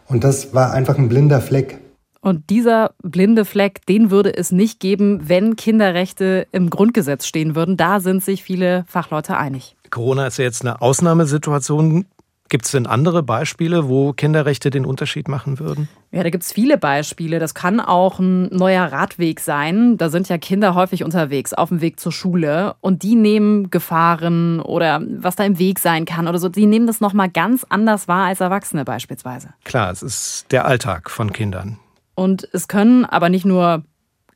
Und 0.08 0.24
das 0.24 0.54
war 0.54 0.72
einfach 0.72 0.98
ein 0.98 1.08
blinder 1.08 1.40
Fleck. 1.40 1.78
Und 2.20 2.50
dieser 2.50 2.94
blinde 3.00 3.44
Fleck, 3.44 3.86
den 3.86 4.10
würde 4.10 4.36
es 4.36 4.50
nicht 4.50 4.80
geben, 4.80 5.28
wenn 5.28 5.54
Kinderrechte 5.54 6.48
im 6.50 6.68
Grundgesetz 6.68 7.26
stehen 7.26 7.54
würden. 7.54 7.76
Da 7.76 8.00
sind 8.00 8.24
sich 8.24 8.42
viele 8.42 8.84
Fachleute 8.88 9.36
einig. 9.36 9.76
Corona 9.90 10.26
ist 10.26 10.38
ja 10.38 10.44
jetzt 10.44 10.62
eine 10.62 10.82
Ausnahmesituation. 10.82 12.06
Gibt 12.48 12.64
es 12.64 12.70
denn 12.70 12.86
andere 12.86 13.22
Beispiele, 13.22 13.88
wo 13.88 14.12
Kinderrechte 14.12 14.70
den 14.70 14.86
Unterschied 14.86 15.28
machen 15.28 15.58
würden? 15.58 15.88
Ja, 16.12 16.22
da 16.22 16.30
gibt 16.30 16.44
es 16.44 16.52
viele 16.52 16.78
Beispiele. 16.78 17.38
Das 17.38 17.54
kann 17.54 17.80
auch 17.80 18.18
ein 18.18 18.44
neuer 18.48 18.84
Radweg 18.84 19.40
sein. 19.40 19.96
Da 19.96 20.08
sind 20.08 20.28
ja 20.28 20.38
Kinder 20.38 20.74
häufig 20.74 21.02
unterwegs, 21.02 21.52
auf 21.52 21.70
dem 21.70 21.80
Weg 21.80 21.98
zur 21.98 22.12
Schule. 22.12 22.76
Und 22.80 23.02
die 23.02 23.16
nehmen 23.16 23.70
Gefahren 23.70 24.60
oder 24.60 25.02
was 25.18 25.36
da 25.36 25.44
im 25.44 25.58
Weg 25.58 25.80
sein 25.80 26.04
kann 26.04 26.28
oder 26.28 26.38
so. 26.38 26.48
Die 26.48 26.66
nehmen 26.66 26.86
das 26.86 27.00
nochmal 27.00 27.28
ganz 27.28 27.66
anders 27.68 28.06
wahr 28.06 28.26
als 28.26 28.40
Erwachsene 28.40 28.84
beispielsweise. 28.84 29.48
Klar, 29.64 29.90
es 29.90 30.02
ist 30.02 30.46
der 30.52 30.66
Alltag 30.66 31.10
von 31.10 31.32
Kindern. 31.32 31.78
Und 32.14 32.48
es 32.52 32.68
können 32.68 33.04
aber 33.04 33.28
nicht 33.28 33.44
nur 33.44 33.84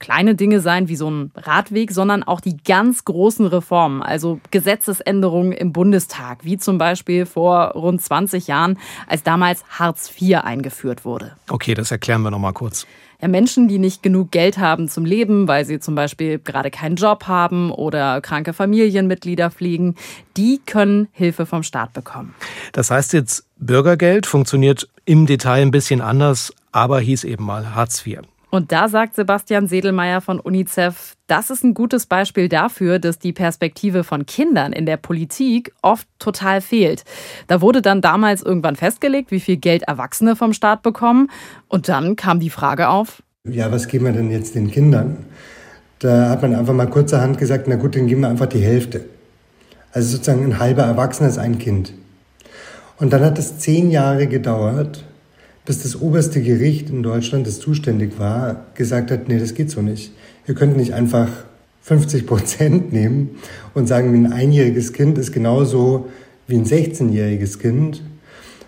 kleine 0.00 0.34
Dinge 0.34 0.60
sein 0.60 0.88
wie 0.88 0.96
so 0.96 1.08
ein 1.08 1.30
Radweg, 1.36 1.92
sondern 1.92 2.24
auch 2.24 2.40
die 2.40 2.56
ganz 2.56 3.04
großen 3.04 3.46
Reformen, 3.46 4.02
also 4.02 4.40
Gesetzesänderungen 4.50 5.52
im 5.52 5.72
Bundestag, 5.72 6.44
wie 6.44 6.58
zum 6.58 6.78
Beispiel 6.78 7.26
vor 7.26 7.72
rund 7.72 8.02
20 8.02 8.48
Jahren, 8.48 8.78
als 9.06 9.22
damals 9.22 9.64
Hartz 9.68 10.10
IV 10.20 10.38
eingeführt 10.38 11.04
wurde. 11.04 11.36
Okay, 11.48 11.74
das 11.74 11.92
erklären 11.92 12.22
wir 12.22 12.30
noch 12.30 12.38
mal 12.38 12.52
kurz. 12.52 12.86
Ja, 13.20 13.28
Menschen, 13.28 13.68
die 13.68 13.78
nicht 13.78 14.02
genug 14.02 14.30
Geld 14.30 14.56
haben 14.56 14.88
zum 14.88 15.04
Leben, 15.04 15.46
weil 15.46 15.66
sie 15.66 15.78
zum 15.78 15.94
Beispiel 15.94 16.38
gerade 16.38 16.70
keinen 16.70 16.96
Job 16.96 17.26
haben 17.26 17.70
oder 17.70 18.22
kranke 18.22 18.54
Familienmitglieder 18.54 19.50
pflegen, 19.50 19.94
die 20.38 20.60
können 20.64 21.08
Hilfe 21.12 21.44
vom 21.44 21.62
Staat 21.62 21.92
bekommen. 21.92 22.34
Das 22.72 22.90
heißt 22.90 23.12
jetzt, 23.12 23.44
Bürgergeld 23.58 24.24
funktioniert 24.24 24.88
im 25.04 25.26
Detail 25.26 25.60
ein 25.60 25.70
bisschen 25.70 26.00
anders, 26.00 26.54
aber 26.72 27.00
hieß 27.00 27.24
eben 27.24 27.44
mal 27.44 27.74
Hartz 27.74 28.06
IV. 28.06 28.20
Und 28.50 28.72
da 28.72 28.88
sagt 28.88 29.14
Sebastian 29.14 29.68
Sedelmeier 29.68 30.20
von 30.20 30.40
UNICEF, 30.40 31.14
das 31.28 31.50
ist 31.50 31.62
ein 31.62 31.74
gutes 31.74 32.06
Beispiel 32.06 32.48
dafür, 32.48 32.98
dass 32.98 33.18
die 33.18 33.32
Perspektive 33.32 34.02
von 34.02 34.26
Kindern 34.26 34.72
in 34.72 34.86
der 34.86 34.96
Politik 34.96 35.72
oft 35.82 36.08
total 36.18 36.60
fehlt. 36.60 37.04
Da 37.46 37.60
wurde 37.60 37.80
dann 37.80 38.00
damals 38.00 38.42
irgendwann 38.42 38.76
festgelegt, 38.76 39.30
wie 39.30 39.40
viel 39.40 39.56
Geld 39.56 39.84
Erwachsene 39.84 40.34
vom 40.34 40.52
Staat 40.52 40.82
bekommen. 40.82 41.30
Und 41.68 41.88
dann 41.88 42.16
kam 42.16 42.40
die 42.40 42.50
Frage 42.50 42.88
auf. 42.88 43.22
Ja, 43.44 43.70
was 43.70 43.88
geben 43.88 44.06
wir 44.06 44.12
denn 44.12 44.30
jetzt 44.30 44.54
den 44.54 44.70
Kindern? 44.70 45.18
Da 46.00 46.30
hat 46.30 46.42
man 46.42 46.54
einfach 46.54 46.74
mal 46.74 46.88
kurzerhand 46.88 47.38
gesagt, 47.38 47.68
na 47.68 47.76
gut, 47.76 47.94
dann 47.94 48.06
geben 48.06 48.22
wir 48.22 48.28
einfach 48.28 48.46
die 48.46 48.60
Hälfte. 48.60 49.04
Also 49.92 50.16
sozusagen 50.16 50.44
ein 50.44 50.58
halber 50.58 50.82
Erwachsener 50.82 51.28
ist 51.28 51.38
ein 51.38 51.58
Kind. 51.58 51.92
Und 52.98 53.12
dann 53.12 53.22
hat 53.22 53.38
es 53.38 53.58
zehn 53.58 53.90
Jahre 53.90 54.26
gedauert, 54.26 55.04
bis 55.70 55.84
das 55.84 56.00
oberste 56.00 56.42
Gericht 56.42 56.90
in 56.90 57.04
Deutschland, 57.04 57.46
das 57.46 57.60
zuständig 57.60 58.18
war, 58.18 58.66
gesagt 58.74 59.12
hat, 59.12 59.28
nee, 59.28 59.38
das 59.38 59.54
geht 59.54 59.70
so 59.70 59.82
nicht. 59.82 60.12
Ihr 60.48 60.56
könnt 60.56 60.76
nicht 60.76 60.94
einfach 60.94 61.28
50 61.82 62.26
Prozent 62.26 62.92
nehmen 62.92 63.38
und 63.72 63.86
sagen, 63.86 64.12
ein 64.12 64.32
einjähriges 64.32 64.92
Kind 64.92 65.16
ist 65.16 65.30
genauso 65.30 66.08
wie 66.48 66.56
ein 66.56 66.64
16-jähriges 66.64 67.60
Kind, 67.60 68.02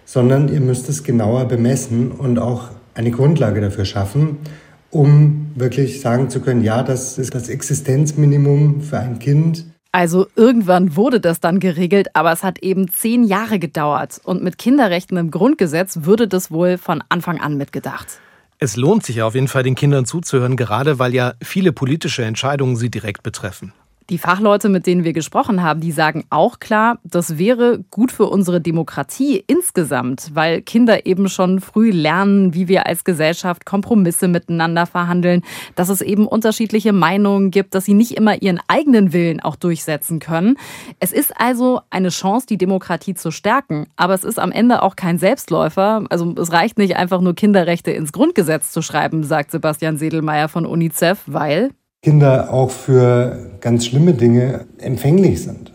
sondern 0.04 0.47
ihr 0.47 0.61
müsst 0.61 0.88
es 0.88 1.02
genauer 1.02 1.47
bemessen 1.47 2.12
und 2.12 2.38
auch 2.38 2.68
eine 2.94 3.11
Grundlage 3.11 3.61
dafür 3.61 3.85
schaffen, 3.85 4.37
um 4.92 5.50
wirklich 5.56 6.00
sagen 6.00 6.30
zu 6.30 6.38
können, 6.38 6.62
ja, 6.62 6.85
das 6.85 7.18
ist 7.18 7.35
das 7.35 7.49
Existenzminimum 7.49 8.80
für 8.80 9.00
ein 9.00 9.18
Kind. 9.18 9.64
Also 9.95 10.27
irgendwann 10.37 10.97
wurde 10.97 11.21
das 11.21 11.41
dann 11.41 11.61
geregelt, 11.61 12.17
aber 12.17 12.33
es 12.33 12.43
hat 12.43 12.61
eben 12.61 12.89
zehn 12.91 13.25
Jahre 13.25 13.59
gedauert. 13.59 14.23
Und 14.25 14.43
mit 14.43 14.57
Kinderrechten 14.57 15.19
im 15.19 15.31
Grundgesetz 15.31 15.99
würde 16.03 16.27
das 16.27 16.51
wohl 16.51 16.79
von 16.79 17.05
Anfang 17.11 17.39
an 17.39 17.59
mitgedacht. 17.59 18.19
Es 18.59 18.77
lohnt 18.77 19.05
sich 19.05 19.21
auf 19.21 19.35
jeden 19.35 19.49
Fall, 19.49 19.65
den 19.65 19.75
Kindern 19.75 20.07
zuzuhören, 20.07 20.57
gerade 20.57 20.99
weil 20.99 21.13
ja 21.13 21.35
viele 21.43 21.73
politische 21.73 22.25
Entscheidungen 22.25 22.77
sie 22.77 22.91
direkt 22.91 23.23
betreffen. 23.23 23.75
Die 24.12 24.19
Fachleute, 24.19 24.69
mit 24.69 24.87
denen 24.87 25.04
wir 25.04 25.14
gesprochen 25.14 25.62
haben, 25.62 25.81
die 25.81 25.90
sagen 25.90 26.25
auch 26.28 26.61
klar, 26.61 26.99
das 27.02 27.38
wäre 27.38 27.83
gut 27.90 28.12
für 28.12 28.26
unsere 28.26 28.61
Demokratie 28.61 29.42
insgesamt, 29.47 30.33
weil 30.35 30.61
Kinder 30.61 31.07
eben 31.07 31.31
schon 31.31 31.61
früh 31.61 31.90
lernen, 31.92 32.52
wie 32.52 32.69
wir 32.69 32.85
als 32.85 33.04
Gesellschaft 33.04 33.64
Kompromisse 33.64 34.28
miteinander 34.28 34.85
verhandeln, 34.85 35.40
dass 35.76 35.88
es 35.88 36.02
eben 36.02 36.26
unterschiedliche 36.26 36.92
Meinungen 36.92 37.50
gibt, 37.50 37.75
dass 37.75 37.87
sie 37.87 37.95
nicht 37.95 38.14
immer 38.14 38.42
ihren 38.42 38.61
eigenen 38.69 39.14
Willen 39.14 39.40
auch 39.40 39.57
durchsetzen 39.57 40.19
können. 40.19 40.59
Es 41.00 41.11
ist 41.11 41.33
also 41.40 41.81
eine 41.88 42.11
Chance, 42.11 42.47
die 42.47 42.59
Demokratie 42.59 43.14
zu 43.14 43.31
stärken, 43.31 43.87
aber 43.97 44.12
es 44.12 44.25
ist 44.25 44.38
am 44.38 44.52
Ende 44.52 44.83
auch 44.83 44.95
kein 44.95 45.16
Selbstläufer. 45.16 46.04
Also 46.11 46.35
es 46.37 46.52
reicht 46.52 46.76
nicht 46.76 46.97
einfach 46.97 47.23
nur 47.23 47.35
Kinderrechte 47.35 47.92
ins 47.92 48.12
Grundgesetz 48.12 48.73
zu 48.73 48.83
schreiben, 48.83 49.25
sagt 49.25 49.52
Sebastian 49.52 49.97
Sedelmeier 49.97 50.50
von 50.50 50.66
UNICEF, 50.66 51.23
weil 51.25 51.71
Kinder 52.04 52.52
auch 52.52 52.73
für 52.73 53.50
ganz 53.61 53.87
schlimme 53.87 54.14
Dinge 54.14 54.64
empfänglich 54.78 55.44
sind. 55.44 55.73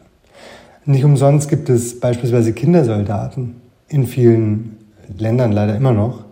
Nicht 0.83 1.05
umsonst 1.05 1.47
gibt 1.47 1.69
es 1.69 2.01
beispielsweise 2.01 2.51
Kindersoldaten 2.51 3.61
in 3.87 4.05
vielen 4.05 4.75
Ländern 5.17 5.53
leider 5.53 5.73
immer 5.77 5.93
noch, 5.93 6.25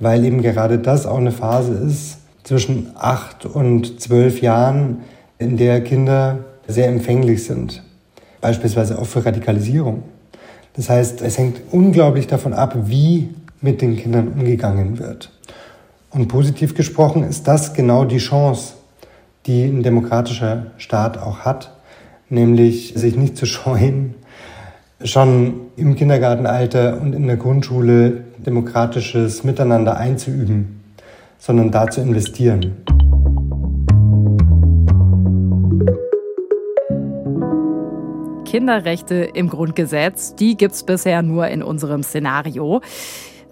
weil 0.00 0.24
eben 0.24 0.42
gerade 0.42 0.80
das 0.80 1.06
auch 1.06 1.18
eine 1.18 1.30
Phase 1.30 1.72
ist 1.74 2.18
zwischen 2.42 2.90
acht 2.96 3.46
und 3.46 4.00
zwölf 4.00 4.42
Jahren, 4.42 5.02
in 5.38 5.56
der 5.56 5.84
Kinder 5.84 6.40
sehr 6.66 6.88
empfänglich 6.88 7.44
sind, 7.44 7.84
beispielsweise 8.40 8.98
auch 8.98 9.06
für 9.06 9.24
Radikalisierung. 9.24 10.02
Das 10.74 10.90
heißt, 10.90 11.22
es 11.22 11.38
hängt 11.38 11.60
unglaublich 11.70 12.26
davon 12.26 12.54
ab, 12.54 12.76
wie 12.86 13.28
mit 13.60 13.82
den 13.82 13.96
Kindern 13.96 14.26
umgegangen 14.26 14.98
wird. 14.98 15.30
Und 16.10 16.26
positiv 16.26 16.74
gesprochen 16.74 17.22
ist 17.22 17.46
das 17.46 17.72
genau 17.72 18.04
die 18.04 18.18
Chance, 18.18 18.77
die 19.48 19.64
ein 19.64 19.82
demokratischer 19.82 20.66
Staat 20.76 21.16
auch 21.18 21.40
hat, 21.40 21.72
nämlich 22.28 22.92
sich 22.94 23.16
nicht 23.16 23.36
zu 23.36 23.46
scheuen, 23.46 24.14
schon 25.02 25.60
im 25.76 25.96
Kindergartenalter 25.96 27.00
und 27.00 27.14
in 27.14 27.26
der 27.26 27.38
Grundschule 27.38 28.24
demokratisches 28.36 29.44
Miteinander 29.44 29.96
einzuüben, 29.96 30.84
sondern 31.38 31.70
da 31.70 31.88
zu 31.88 32.02
investieren. 32.02 32.76
Kinderrechte 38.44 39.28
im 39.34 39.48
Grundgesetz, 39.48 40.34
die 40.34 40.56
gibt 40.56 40.74
es 40.74 40.82
bisher 40.82 41.22
nur 41.22 41.48
in 41.48 41.62
unserem 41.62 42.02
Szenario. 42.02 42.80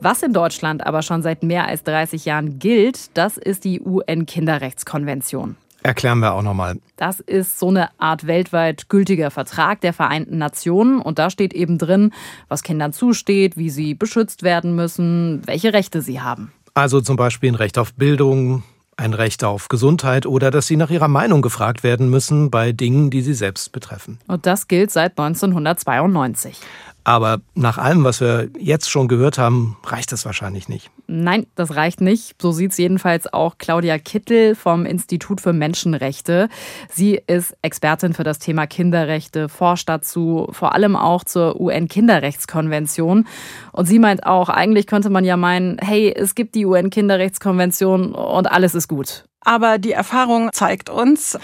Was 0.00 0.22
in 0.22 0.34
Deutschland 0.34 0.86
aber 0.86 1.00
schon 1.02 1.22
seit 1.22 1.42
mehr 1.42 1.66
als 1.66 1.82
30 1.84 2.26
Jahren 2.26 2.58
gilt, 2.58 3.16
das 3.16 3.38
ist 3.38 3.64
die 3.64 3.80
UN-Kinderrechtskonvention. 3.80 5.56
Erklären 5.86 6.18
wir 6.18 6.34
auch 6.34 6.42
nochmal. 6.42 6.80
Das 6.96 7.20
ist 7.20 7.60
so 7.60 7.68
eine 7.68 7.90
Art 8.00 8.26
weltweit 8.26 8.88
gültiger 8.88 9.30
Vertrag 9.30 9.80
der 9.82 9.92
Vereinten 9.92 10.36
Nationen. 10.36 11.00
Und 11.00 11.20
da 11.20 11.30
steht 11.30 11.54
eben 11.54 11.78
drin, 11.78 12.12
was 12.48 12.64
Kindern 12.64 12.92
zusteht, 12.92 13.56
wie 13.56 13.70
sie 13.70 13.94
beschützt 13.94 14.42
werden 14.42 14.74
müssen, 14.74 15.42
welche 15.46 15.72
Rechte 15.72 16.02
sie 16.02 16.20
haben. 16.20 16.50
Also 16.74 17.00
zum 17.00 17.14
Beispiel 17.14 17.52
ein 17.52 17.54
Recht 17.54 17.78
auf 17.78 17.94
Bildung, 17.94 18.64
ein 18.96 19.14
Recht 19.14 19.44
auf 19.44 19.68
Gesundheit 19.68 20.26
oder 20.26 20.50
dass 20.50 20.66
sie 20.66 20.76
nach 20.76 20.90
ihrer 20.90 21.06
Meinung 21.06 21.40
gefragt 21.40 21.84
werden 21.84 22.10
müssen 22.10 22.50
bei 22.50 22.72
Dingen, 22.72 23.10
die 23.10 23.22
sie 23.22 23.34
selbst 23.34 23.70
betreffen. 23.70 24.18
Und 24.26 24.44
das 24.44 24.66
gilt 24.66 24.90
seit 24.90 25.12
1992. 25.12 26.58
Aber 27.06 27.40
nach 27.54 27.78
allem, 27.78 28.02
was 28.02 28.20
wir 28.20 28.48
jetzt 28.58 28.90
schon 28.90 29.06
gehört 29.06 29.38
haben, 29.38 29.76
reicht 29.84 30.10
das 30.10 30.26
wahrscheinlich 30.26 30.68
nicht. 30.68 30.90
Nein, 31.06 31.46
das 31.54 31.76
reicht 31.76 32.00
nicht. 32.00 32.34
So 32.42 32.50
sieht 32.50 32.72
es 32.72 32.78
jedenfalls 32.78 33.32
auch 33.32 33.58
Claudia 33.58 33.96
Kittel 33.96 34.56
vom 34.56 34.84
Institut 34.84 35.40
für 35.40 35.52
Menschenrechte. 35.52 36.48
Sie 36.90 37.20
ist 37.28 37.56
Expertin 37.62 38.12
für 38.12 38.24
das 38.24 38.40
Thema 38.40 38.66
Kinderrechte, 38.66 39.48
forscht 39.48 39.88
dazu, 39.88 40.48
vor 40.50 40.74
allem 40.74 40.96
auch 40.96 41.22
zur 41.22 41.60
UN-Kinderrechtskonvention. 41.60 43.28
Und 43.70 43.86
sie 43.86 44.00
meint 44.00 44.26
auch, 44.26 44.48
eigentlich 44.48 44.88
könnte 44.88 45.08
man 45.08 45.24
ja 45.24 45.36
meinen, 45.36 45.78
hey, 45.78 46.12
es 46.12 46.34
gibt 46.34 46.56
die 46.56 46.66
UN-Kinderrechtskonvention 46.66 48.16
und 48.16 48.50
alles 48.50 48.74
ist 48.74 48.88
gut. 48.88 49.26
Aber 49.42 49.78
die 49.78 49.92
Erfahrung 49.92 50.50
zeigt 50.52 50.90
uns, 50.90 51.38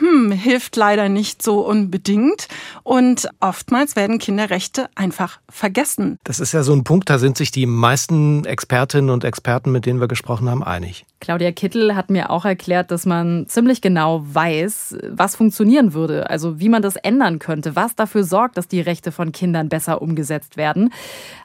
hm, 0.00 0.32
hilft 0.32 0.76
leider 0.76 1.08
nicht 1.08 1.42
so 1.42 1.60
unbedingt. 1.60 2.48
Und 2.82 3.28
oftmals 3.38 3.96
werden 3.96 4.18
Kinderrechte 4.18 4.88
einfach 4.94 5.38
vergessen. 5.48 6.18
Das 6.24 6.40
ist 6.40 6.52
ja 6.52 6.62
so 6.62 6.72
ein 6.72 6.84
Punkt, 6.84 7.08
da 7.10 7.18
sind 7.18 7.36
sich 7.36 7.50
die 7.50 7.66
meisten 7.66 8.44
Expertinnen 8.44 9.10
und 9.10 9.24
Experten, 9.24 9.70
mit 9.70 9.86
denen 9.86 10.00
wir 10.00 10.08
gesprochen 10.08 10.48
haben, 10.50 10.64
einig. 10.64 11.04
Claudia 11.20 11.52
Kittel 11.52 11.94
hat 11.94 12.08
mir 12.08 12.30
auch 12.30 12.46
erklärt, 12.46 12.90
dass 12.90 13.04
man 13.04 13.46
ziemlich 13.46 13.82
genau 13.82 14.22
weiß, 14.24 14.96
was 15.10 15.36
funktionieren 15.36 15.92
würde, 15.92 16.30
also 16.30 16.60
wie 16.60 16.70
man 16.70 16.80
das 16.80 16.96
ändern 16.96 17.38
könnte, 17.38 17.76
was 17.76 17.94
dafür 17.94 18.24
sorgt, 18.24 18.56
dass 18.56 18.68
die 18.68 18.80
Rechte 18.80 19.12
von 19.12 19.30
Kindern 19.30 19.68
besser 19.68 20.00
umgesetzt 20.00 20.56
werden. 20.56 20.92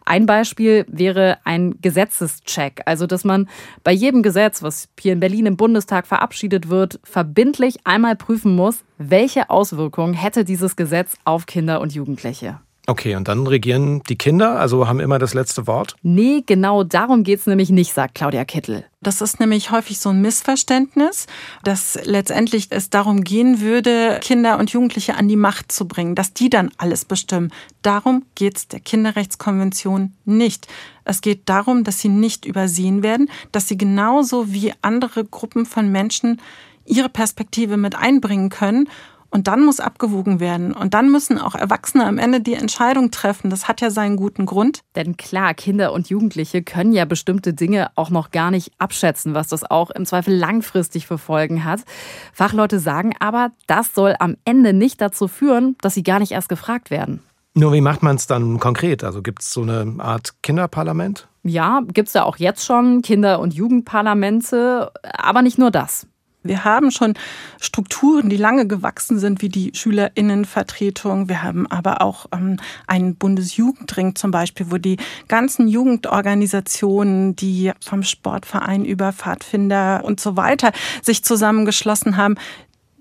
Ein 0.05 0.27
Beispiel 0.27 0.85
wäre 0.87 1.39
ein 1.43 1.75
Gesetzescheck, 1.81 2.83
also 2.85 3.05
dass 3.05 3.25
man 3.25 3.49
bei 3.83 3.91
jedem 3.91 4.23
Gesetz, 4.23 4.63
was 4.63 4.87
hier 4.97 5.11
in 5.11 5.19
Berlin 5.19 5.45
im 5.45 5.57
Bundestag 5.57 6.07
verabschiedet 6.07 6.69
wird, 6.69 6.99
verbindlich 7.03 7.79
einmal 7.83 8.15
prüfen 8.15 8.44
muss, 8.53 8.83
welche 8.97 9.49
Auswirkungen 9.49 10.13
hätte 10.13 10.45
dieses 10.45 10.75
Gesetz 10.75 11.15
auf 11.23 11.45
Kinder 11.45 11.81
und 11.81 11.93
Jugendliche. 11.93 12.59
Okay, 12.87 13.15
und 13.15 13.27
dann 13.27 13.47
regieren 13.47 14.03
die 14.03 14.15
Kinder, 14.15 14.59
also 14.59 14.87
haben 14.87 14.99
immer 14.99 15.17
das 15.17 15.33
letzte 15.33 15.65
Wort? 15.65 15.95
Nee, 16.03 16.43
genau 16.45 16.83
darum 16.83 17.23
geht 17.23 17.39
es 17.39 17.47
nämlich 17.47 17.71
nicht, 17.71 17.93
sagt 17.93 18.13
Claudia 18.13 18.45
Kittel. 18.45 18.85
Das 19.01 19.21
ist 19.21 19.39
nämlich 19.39 19.71
häufig 19.71 19.97
so 19.97 20.09
ein 20.09 20.21
Missverständnis, 20.21 21.25
dass 21.63 21.97
letztendlich 22.03 22.67
es 22.69 22.91
darum 22.91 23.23
gehen 23.23 23.59
würde, 23.59 24.19
Kinder 24.21 24.59
und 24.59 24.69
Jugendliche 24.69 25.15
an 25.15 25.27
die 25.27 25.35
Macht 25.35 25.71
zu 25.71 25.87
bringen, 25.87 26.13
dass 26.13 26.33
die 26.33 26.49
dann 26.49 26.69
alles 26.77 27.05
bestimmen. 27.05 27.51
Darum 27.81 28.23
geht 28.35 28.57
es 28.57 28.67
der 28.67 28.81
Kinderrechtskonvention 28.81 30.13
nicht. 30.25 30.67
Es 31.05 31.21
geht 31.21 31.49
darum, 31.49 31.83
dass 31.83 31.99
sie 31.99 32.09
nicht 32.09 32.45
übersehen 32.45 33.01
werden, 33.01 33.29
dass 33.51 33.67
sie 33.67 33.77
genauso 33.77 34.51
wie 34.53 34.73
andere 34.81 35.25
Gruppen 35.25 35.65
von 35.65 35.91
Menschen 35.91 36.39
ihre 36.85 37.09
Perspektive 37.09 37.77
mit 37.77 37.95
einbringen 37.95 38.49
können 38.49 38.87
und 39.35 39.47
dann 39.47 39.65
muss 39.65 39.81
abgewogen 39.81 40.39
werden. 40.39 40.71
Und 40.71 40.93
dann 40.93 41.11
müssen 41.11 41.37
auch 41.37 41.55
Erwachsene 41.55 42.05
am 42.05 42.17
Ende 42.17 42.39
die 42.39 42.53
Entscheidung 42.53 43.11
treffen. 43.11 43.49
Das 43.49 43.67
hat 43.67 43.81
ja 43.81 43.89
seinen 43.89 44.15
guten 44.15 44.45
Grund. 44.45 44.79
Denn 44.95 45.17
klar, 45.17 45.53
Kinder 45.53 45.91
und 45.91 46.07
Jugendliche 46.07 46.63
können 46.63 46.93
ja 46.93 47.03
bestimmte 47.03 47.53
Dinge 47.53 47.89
auch 47.95 48.09
noch 48.09 48.31
gar 48.31 48.49
nicht 48.49 48.71
abschätzen, 48.77 49.33
was 49.33 49.49
das 49.49 49.69
auch 49.69 49.89
im 49.89 50.05
Zweifel 50.05 50.33
langfristig 50.33 51.05
für 51.05 51.17
Folgen 51.17 51.65
hat. 51.65 51.81
Fachleute 52.31 52.79
sagen 52.79 53.13
aber, 53.19 53.51
das 53.67 53.93
soll 53.93 54.15
am 54.19 54.37
Ende 54.45 54.71
nicht 54.71 55.01
dazu 55.01 55.27
führen, 55.27 55.75
dass 55.81 55.95
sie 55.95 56.03
gar 56.03 56.19
nicht 56.19 56.31
erst 56.31 56.47
gefragt 56.47 56.89
werden. 56.89 57.21
Nur 57.55 57.73
wie 57.73 57.81
macht 57.81 58.03
man 58.03 58.15
es 58.15 58.27
dann 58.27 58.59
konkret? 58.61 59.03
Also 59.03 59.21
gibt 59.21 59.41
es 59.41 59.51
so 59.51 59.63
eine 59.63 59.95
Art 59.97 60.33
Kinderparlament? 60.43 61.27
Ja, 61.43 61.81
gibt 61.85 62.07
es 62.07 62.13
ja 62.13 62.23
auch 62.23 62.37
jetzt 62.37 62.65
schon 62.65 63.01
Kinder- 63.01 63.39
und 63.41 63.53
Jugendparlamente, 63.53 64.91
aber 65.03 65.41
nicht 65.41 65.57
nur 65.57 65.71
das. 65.71 66.07
Wir 66.45 66.63
haben 66.63 66.91
schon 66.91 67.15
Strukturen, 67.59 68.29
die 68.29 68.37
lange 68.37 68.67
gewachsen 68.67 69.17
sind, 69.17 69.41
wie 69.41 69.49
die 69.49 69.71
Schülerinnenvertretung. 69.73 71.27
Wir 71.27 71.41
haben 71.41 71.65
aber 71.67 72.01
auch 72.01 72.27
ähm, 72.31 72.57
einen 72.87 73.15
Bundesjugendring 73.15 74.15
zum 74.15 74.29
Beispiel, 74.31 74.67
wo 74.69 74.77
die 74.77 74.97
ganzen 75.27 75.67
Jugendorganisationen, 75.67 77.35
die 77.35 77.71
vom 77.83 78.03
Sportverein 78.03 78.85
über 78.85 79.11
Pfadfinder 79.11 80.03
und 80.03 80.19
so 80.19 80.37
weiter 80.37 80.71
sich 81.01 81.23
zusammengeschlossen 81.23 82.15
haben, 82.15 82.35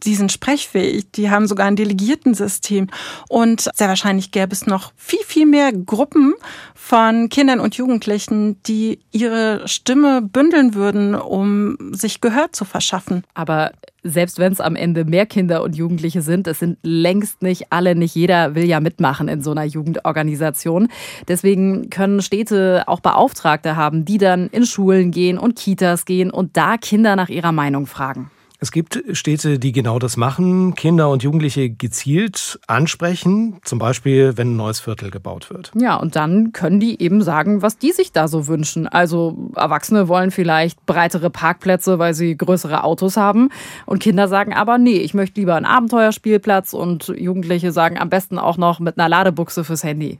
die 0.05 0.15
sind 0.15 0.33
sprechfähig, 0.33 1.11
die 1.13 1.31
haben 1.31 1.47
sogar 1.47 1.67
ein 1.67 1.77
Delegiertensystem. 1.77 2.89
Und 3.29 3.69
sehr 3.75 3.89
wahrscheinlich 3.89 4.31
gäbe 4.31 4.53
es 4.53 4.67
noch 4.67 4.93
viel, 4.97 5.25
viel 5.25 5.47
mehr 5.47 5.73
Gruppen 5.73 6.35
von 6.75 7.29
Kindern 7.29 7.61
und 7.61 7.77
Jugendlichen, 7.77 8.63
die 8.65 9.01
ihre 9.11 9.67
Stimme 9.67 10.23
bündeln 10.23 10.75
würden, 10.75 11.15
um 11.15 11.77
sich 11.93 12.21
Gehör 12.21 12.53
zu 12.53 12.65
verschaffen. 12.65 13.25
Aber 13.35 13.73
selbst 14.03 14.39
wenn 14.39 14.53
es 14.53 14.61
am 14.61 14.77
Ende 14.77 15.05
mehr 15.05 15.25
Kinder 15.25 15.63
und 15.63 15.75
Jugendliche 15.75 16.21
sind, 16.21 16.47
es 16.47 16.59
sind 16.59 16.79
längst 16.83 17.43
nicht 17.43 17.73
alle, 17.73 17.95
nicht 17.95 18.15
jeder 18.15 18.55
will 18.55 18.65
ja 18.65 18.79
mitmachen 18.81 19.29
in 19.29 19.43
so 19.43 19.51
einer 19.53 19.65
Jugendorganisation. 19.65 20.89
Deswegen 21.27 21.89
können 21.89 22.21
Städte 22.21 22.85
auch 22.87 23.01
Beauftragte 23.01 23.77
haben, 23.77 24.05
die 24.05 24.19
dann 24.19 24.49
in 24.49 24.67
Schulen 24.67 25.11
gehen 25.11 25.39
und 25.39 25.57
Kitas 25.57 26.05
gehen 26.05 26.31
und 26.31 26.57
da 26.57 26.77
Kinder 26.77 27.17
nach 27.17 27.31
ihrer 27.31 27.53
Meinung 27.53 27.87
fragen. 27.87 28.31
Es 28.65 28.73
gibt 28.73 29.05
Städte, 29.13 29.59
die 29.59 29.73
genau 29.73 29.99
das 29.99 30.17
machen, 30.17 30.75
Kinder 30.75 31.11
und 31.11 31.23
Jugendliche 31.23 31.69
gezielt 31.69 32.59
ansprechen, 32.67 33.59
zum 33.63 33.79
Beispiel, 33.79 34.39
wenn 34.39 34.55
ein 34.55 34.57
neues 34.57 34.81
Viertel 34.81 35.11
gebaut 35.11 35.51
wird. 35.51 35.71
Ja, 35.79 35.97
und 35.97 36.17
dann 36.17 36.55
können 36.55 36.81
die 36.81 36.99
eben 37.03 37.21
sagen, 37.21 37.61
was 37.61 37.77
die 37.77 37.93
sich 37.93 38.13
da 38.13 38.27
so 38.27 38.47
wünschen. 38.47 38.89
Also 38.89 39.51
Erwachsene 39.55 40.09
wollen 40.09 40.31
vielleicht 40.31 40.87
breitere 40.87 41.29
Parkplätze, 41.29 41.99
weil 41.99 42.15
sie 42.15 42.39
größere 42.39 42.85
Autos 42.85 43.19
haben. 43.19 43.51
Und 43.85 43.99
Kinder 43.99 44.29
sagen 44.29 44.55
aber, 44.55 44.79
nee, 44.79 44.97
ich 44.97 45.13
möchte 45.13 45.43
lieber 45.43 45.57
einen 45.57 45.67
Abenteuerspielplatz 45.67 46.73
und 46.73 47.09
Jugendliche 47.09 47.71
sagen 47.71 47.99
am 47.99 48.09
besten 48.09 48.39
auch 48.39 48.57
noch 48.57 48.81
mit 48.81 48.99
einer 48.99 49.11
Ladebuchse 49.11 49.65
fürs 49.65 49.85
Handy. 49.85 50.19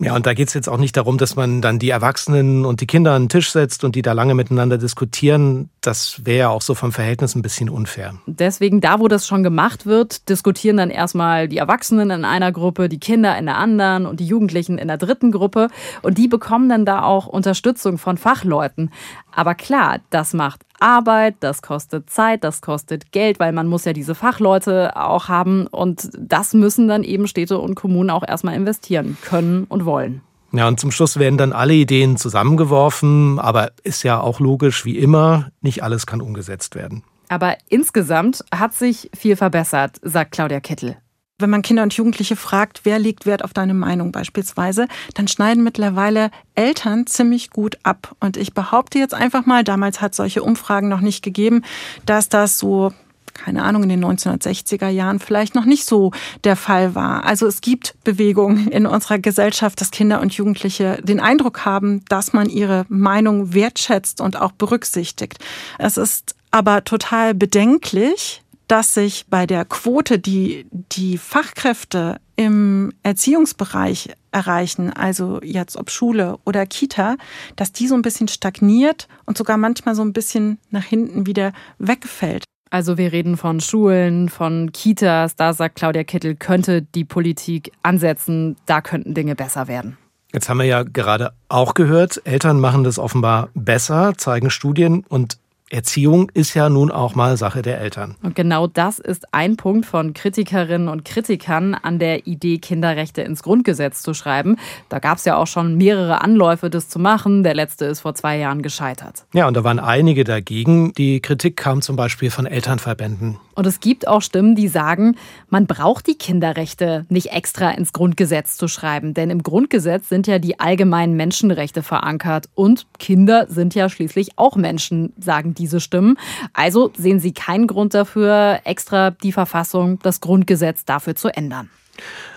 Ja, 0.00 0.16
und 0.16 0.26
da 0.26 0.34
geht 0.34 0.48
es 0.48 0.54
jetzt 0.54 0.68
auch 0.68 0.78
nicht 0.78 0.96
darum, 0.96 1.18
dass 1.18 1.36
man 1.36 1.62
dann 1.62 1.78
die 1.78 1.90
Erwachsenen 1.90 2.64
und 2.64 2.80
die 2.80 2.86
Kinder 2.86 3.12
an 3.12 3.24
den 3.24 3.28
Tisch 3.28 3.52
setzt 3.52 3.84
und 3.84 3.94
die 3.94 4.02
da 4.02 4.12
lange 4.12 4.34
miteinander 4.34 4.76
diskutieren. 4.76 5.70
Das 5.80 6.24
wäre 6.24 6.38
ja 6.38 6.48
auch 6.48 6.62
so 6.62 6.74
vom 6.74 6.90
Verhältnis 6.90 7.36
ein 7.36 7.42
bisschen 7.42 7.70
unfair. 7.70 8.14
Deswegen, 8.26 8.80
da 8.80 8.98
wo 8.98 9.06
das 9.06 9.26
schon 9.26 9.44
gemacht 9.44 9.86
wird, 9.86 10.28
diskutieren 10.28 10.78
dann 10.78 10.90
erstmal 10.90 11.46
die 11.46 11.58
Erwachsenen 11.58 12.10
in 12.10 12.24
einer 12.24 12.50
Gruppe, 12.50 12.88
die 12.88 12.98
Kinder 12.98 13.38
in 13.38 13.46
der 13.46 13.56
anderen 13.56 14.06
und 14.06 14.18
die 14.18 14.26
Jugendlichen 14.26 14.78
in 14.78 14.88
der 14.88 14.98
dritten 14.98 15.30
Gruppe. 15.30 15.68
Und 16.02 16.18
die 16.18 16.26
bekommen 16.26 16.68
dann 16.68 16.84
da 16.84 17.02
auch 17.02 17.26
Unterstützung 17.26 17.96
von 17.96 18.18
Fachleuten. 18.18 18.90
Aber 19.30 19.54
klar, 19.54 20.00
das 20.10 20.34
macht 20.34 20.62
Arbeit, 20.80 21.36
das 21.40 21.62
kostet 21.62 22.10
Zeit, 22.10 22.44
das 22.44 22.60
kostet 22.60 23.12
Geld, 23.12 23.40
weil 23.40 23.52
man 23.52 23.66
muss 23.66 23.84
ja 23.84 23.92
diese 23.92 24.14
Fachleute 24.14 24.96
auch 24.96 25.28
haben 25.28 25.66
und 25.66 26.10
das 26.18 26.54
müssen 26.54 26.88
dann 26.88 27.04
eben 27.04 27.26
Städte 27.26 27.58
und 27.58 27.74
Kommunen 27.74 28.10
auch 28.10 28.26
erstmal 28.26 28.54
investieren 28.54 29.16
können 29.22 29.64
und 29.68 29.84
wollen. 29.84 30.20
Ja, 30.52 30.68
und 30.68 30.78
zum 30.78 30.92
Schluss 30.92 31.18
werden 31.18 31.36
dann 31.36 31.52
alle 31.52 31.74
Ideen 31.74 32.16
zusammengeworfen, 32.16 33.40
aber 33.40 33.72
ist 33.82 34.04
ja 34.04 34.20
auch 34.20 34.38
logisch, 34.38 34.84
wie 34.84 34.98
immer, 34.98 35.50
nicht 35.62 35.82
alles 35.82 36.06
kann 36.06 36.20
umgesetzt 36.20 36.76
werden. 36.76 37.02
Aber 37.28 37.56
insgesamt 37.68 38.44
hat 38.54 38.74
sich 38.74 39.10
viel 39.16 39.34
verbessert, 39.34 39.96
sagt 40.02 40.32
Claudia 40.32 40.60
Kittel. 40.60 40.96
Wenn 41.38 41.50
man 41.50 41.62
Kinder 41.62 41.82
und 41.82 41.92
Jugendliche 41.92 42.36
fragt, 42.36 42.82
wer 42.84 43.00
legt 43.00 43.26
Wert 43.26 43.42
auf 43.42 43.52
deine 43.52 43.74
Meinung 43.74 44.12
beispielsweise, 44.12 44.86
dann 45.14 45.26
schneiden 45.26 45.64
mittlerweile 45.64 46.30
Eltern 46.54 47.08
ziemlich 47.08 47.50
gut 47.50 47.76
ab. 47.82 48.14
Und 48.20 48.36
ich 48.36 48.54
behaupte 48.54 49.00
jetzt 49.00 49.14
einfach 49.14 49.44
mal, 49.44 49.64
damals 49.64 50.00
hat 50.00 50.12
es 50.12 50.18
solche 50.18 50.44
Umfragen 50.44 50.88
noch 50.88 51.00
nicht 51.00 51.24
gegeben, 51.24 51.62
dass 52.06 52.28
das 52.28 52.58
so 52.58 52.92
keine 53.34 53.64
Ahnung, 53.64 53.82
in 53.82 53.88
den 53.88 54.04
1960er 54.04 54.88
Jahren 54.88 55.18
vielleicht 55.18 55.56
noch 55.56 55.64
nicht 55.64 55.86
so 55.86 56.12
der 56.44 56.54
Fall 56.54 56.94
war. 56.94 57.24
Also 57.24 57.48
es 57.48 57.60
gibt 57.60 57.96
Bewegungen 58.04 58.68
in 58.68 58.86
unserer 58.86 59.18
Gesellschaft, 59.18 59.80
dass 59.80 59.90
Kinder 59.90 60.20
und 60.20 60.32
Jugendliche 60.34 61.00
den 61.02 61.18
Eindruck 61.18 61.64
haben, 61.64 62.04
dass 62.08 62.32
man 62.32 62.48
ihre 62.48 62.86
Meinung 62.88 63.52
wertschätzt 63.52 64.20
und 64.20 64.40
auch 64.40 64.52
berücksichtigt. 64.52 65.38
Es 65.80 65.96
ist 65.96 66.36
aber 66.52 66.84
total 66.84 67.34
bedenklich, 67.34 68.43
dass 68.68 68.94
sich 68.94 69.26
bei 69.28 69.46
der 69.46 69.64
Quote, 69.64 70.18
die 70.18 70.66
die 70.72 71.18
Fachkräfte 71.18 72.18
im 72.36 72.92
Erziehungsbereich 73.02 74.10
erreichen, 74.32 74.92
also 74.92 75.40
jetzt 75.42 75.76
ob 75.76 75.90
Schule 75.90 76.38
oder 76.44 76.66
Kita, 76.66 77.16
dass 77.56 77.72
die 77.72 77.86
so 77.86 77.94
ein 77.94 78.02
bisschen 78.02 78.28
stagniert 78.28 79.08
und 79.26 79.38
sogar 79.38 79.56
manchmal 79.56 79.94
so 79.94 80.02
ein 80.02 80.12
bisschen 80.12 80.58
nach 80.70 80.84
hinten 80.84 81.26
wieder 81.26 81.52
wegfällt. 81.78 82.44
Also 82.70 82.98
wir 82.98 83.12
reden 83.12 83.36
von 83.36 83.60
Schulen, 83.60 84.28
von 84.28 84.72
Kitas, 84.72 85.36
da 85.36 85.52
sagt 85.52 85.76
Claudia 85.76 86.02
Kittel, 86.02 86.34
könnte 86.34 86.82
die 86.82 87.04
Politik 87.04 87.70
ansetzen, 87.84 88.56
da 88.66 88.80
könnten 88.80 89.14
Dinge 89.14 89.36
besser 89.36 89.68
werden. 89.68 89.96
Jetzt 90.32 90.48
haben 90.48 90.58
wir 90.58 90.66
ja 90.66 90.82
gerade 90.82 91.32
auch 91.48 91.74
gehört, 91.74 92.20
Eltern 92.24 92.58
machen 92.58 92.82
das 92.82 92.98
offenbar 92.98 93.50
besser, 93.54 94.14
zeigen 94.16 94.50
Studien 94.50 95.04
und 95.08 95.38
Erziehung 95.70 96.30
ist 96.34 96.52
ja 96.54 96.68
nun 96.68 96.90
auch 96.90 97.14
mal 97.14 97.36
Sache 97.38 97.62
der 97.62 97.80
Eltern. 97.80 98.16
Und 98.22 98.36
genau 98.36 98.66
das 98.66 98.98
ist 98.98 99.32
ein 99.32 99.56
Punkt 99.56 99.86
von 99.86 100.12
Kritikerinnen 100.12 100.88
und 100.88 101.06
Kritikern 101.06 101.74
an 101.74 101.98
der 101.98 102.26
Idee, 102.26 102.58
Kinderrechte 102.58 103.22
ins 103.22 103.42
Grundgesetz 103.42 104.02
zu 104.02 104.12
schreiben. 104.12 104.56
Da 104.90 104.98
gab 104.98 105.18
es 105.18 105.24
ja 105.24 105.36
auch 105.36 105.46
schon 105.46 105.76
mehrere 105.76 106.20
Anläufe, 106.20 106.68
das 106.68 106.90
zu 106.90 106.98
machen. 106.98 107.44
Der 107.44 107.54
letzte 107.54 107.86
ist 107.86 108.00
vor 108.00 108.14
zwei 108.14 108.36
Jahren 108.38 108.62
gescheitert. 108.62 109.24
Ja, 109.32 109.48
und 109.48 109.56
da 109.56 109.64
waren 109.64 109.78
einige 109.78 110.24
dagegen. 110.24 110.92
Die 110.92 111.20
Kritik 111.20 111.56
kam 111.56 111.80
zum 111.80 111.96
Beispiel 111.96 112.30
von 112.30 112.44
Elternverbänden. 112.44 113.38
Und 113.54 113.66
es 113.66 113.80
gibt 113.80 114.06
auch 114.08 114.20
Stimmen, 114.20 114.56
die 114.56 114.68
sagen, 114.68 115.16
man 115.48 115.66
braucht 115.66 116.06
die 116.08 116.16
Kinderrechte 116.16 117.06
nicht 117.08 117.32
extra 117.32 117.70
ins 117.70 117.92
Grundgesetz 117.92 118.56
zu 118.56 118.68
schreiben. 118.68 119.14
Denn 119.14 119.30
im 119.30 119.42
Grundgesetz 119.42 120.08
sind 120.08 120.26
ja 120.26 120.38
die 120.38 120.60
allgemeinen 120.60 121.16
Menschenrechte 121.16 121.82
verankert. 121.82 122.48
Und 122.54 122.86
Kinder 122.98 123.46
sind 123.48 123.74
ja 123.74 123.88
schließlich 123.88 124.32
auch 124.36 124.56
Menschen, 124.56 125.12
sagen 125.18 125.53
diese 125.54 125.80
Stimmen. 125.80 126.18
Also 126.52 126.92
sehen 126.96 127.20
sie 127.20 127.32
keinen 127.32 127.66
Grund 127.66 127.94
dafür, 127.94 128.60
extra 128.64 129.10
die 129.10 129.32
Verfassung, 129.32 129.98
das 130.02 130.20
Grundgesetz 130.20 130.84
dafür 130.84 131.14
zu 131.14 131.28
ändern. 131.28 131.70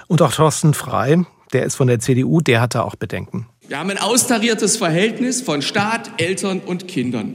Und 0.07 0.21
auch 0.21 0.31
Thorsten 0.31 0.73
Frei, 0.73 1.25
der 1.53 1.63
ist 1.63 1.75
von 1.75 1.87
der 1.87 1.99
CDU, 1.99 2.41
der 2.41 2.61
hat 2.61 2.75
da 2.75 2.83
auch 2.83 2.95
Bedenken. 2.95 3.47
Wir 3.67 3.79
haben 3.79 3.89
ein 3.89 3.97
austariertes 3.97 4.77
Verhältnis 4.77 5.41
von 5.41 5.61
Staat, 5.61 6.21
Eltern 6.21 6.61
und 6.61 6.87
Kindern. 6.87 7.33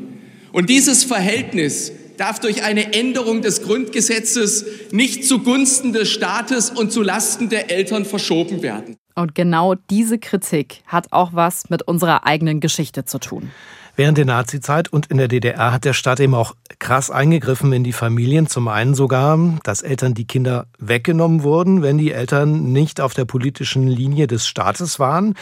Und 0.53 0.71
dieses 0.71 1.05
Verhältnis 1.05 1.93
darf 2.17 2.39
durch 2.39 2.63
eine 2.63 2.93
Änderung 2.95 3.43
des 3.43 3.63
Grundgesetzes 3.63 4.65
nicht 4.93 5.27
zugunsten 5.27 5.93
des 5.93 6.11
Staates 6.11 6.71
und 6.71 6.93
zulasten 6.93 7.49
der 7.49 7.71
Eltern 7.71 8.05
verschoben 8.05 8.63
werden. 8.63 8.97
Und 9.15 9.35
genau 9.35 9.75
diese 9.91 10.19
Kritik 10.19 10.83
hat 10.87 11.13
auch 11.13 11.33
was 11.33 11.69
mit 11.69 11.83
unserer 11.83 12.25
eigenen 12.25 12.61
Geschichte 12.61 13.05
zu 13.05 13.19
tun. 13.19 13.51
Während 13.95 14.17
der 14.17 14.25
Nazizeit 14.25 14.89
und 14.91 15.07
in 15.07 15.19
der 15.19 15.29
DDR 15.29 15.71
hat 15.71 15.85
der 15.85 15.93
Staat 15.93 16.19
eben 16.19 16.35
auch 16.35 16.55
krass 16.79 17.11
eingegriffen 17.11 17.75
in 17.75 17.85
die 17.85 17.93
Familien. 17.93 18.47
Zum 18.47 18.69
einen 18.69 18.95
sogar, 18.95 19.39
dass 19.65 19.83
Eltern 19.83 20.15
die 20.15 20.25
Kinder 20.25 20.67
weggenommen 20.79 21.43
wurden, 21.43 21.83
wenn 21.83 21.99
die 21.99 22.13
Eltern 22.13 22.73
nicht 22.73 23.03
auf 23.03 23.13
der 23.13 23.27
politischen 23.27 23.87
Linie 23.89 24.27
des 24.27 24.47
Staates 24.47 24.99
waren. 24.99 25.35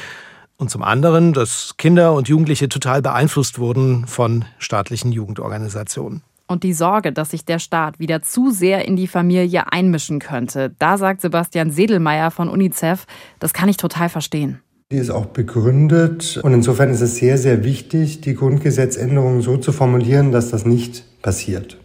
Und 0.57 0.69
zum 0.69 0.83
anderen, 0.83 1.33
dass 1.33 1.77
Kinder 1.79 2.13
und 2.13 2.29
Jugendliche 2.29 2.69
total 2.69 3.03
beeinflusst 3.03 3.61
wurden 3.61 4.07
von 4.07 4.45
staatlichen 4.59 5.13
Jugendorganisationen. 5.13 6.23
und 6.49 6.65
die 6.65 6.73
Sorge, 6.73 7.13
dass 7.13 7.31
sich 7.31 7.45
der 7.45 7.61
Staat 7.61 8.01
wieder 8.01 8.23
zu 8.23 8.51
sehr 8.51 8.85
in 8.85 8.97
die 8.97 9.07
Familie 9.07 9.73
einmischen 9.73 10.19
könnte. 10.19 10.75
Da 10.81 10.99
sagt 10.99 11.21
Sebastian 11.21 11.71
Sedelmeier 11.71 12.33
von 12.33 12.49
UNICEF, 12.49 13.07
das 13.39 13.53
kann 13.53 13.69
ich 13.69 13.77
total 13.77 14.09
verstehen. 14.09 14.61
Die 14.93 14.97
ist 14.97 15.11
auch 15.11 15.27
begründet 15.27 16.41
und 16.43 16.53
insofern 16.53 16.91
ist 16.91 17.01
es 17.01 17.15
sehr, 17.15 17.39
sehr 17.39 17.63
wichtig, 17.63 18.23
die 18.23 18.35
Grundgesetzänderungen 18.35 19.41
so 19.41 19.57
zu 19.57 19.71
formulieren, 19.71 20.33
dass 20.33 20.51
das 20.51 20.67
nicht 20.67 21.05
passiert. 21.23 21.79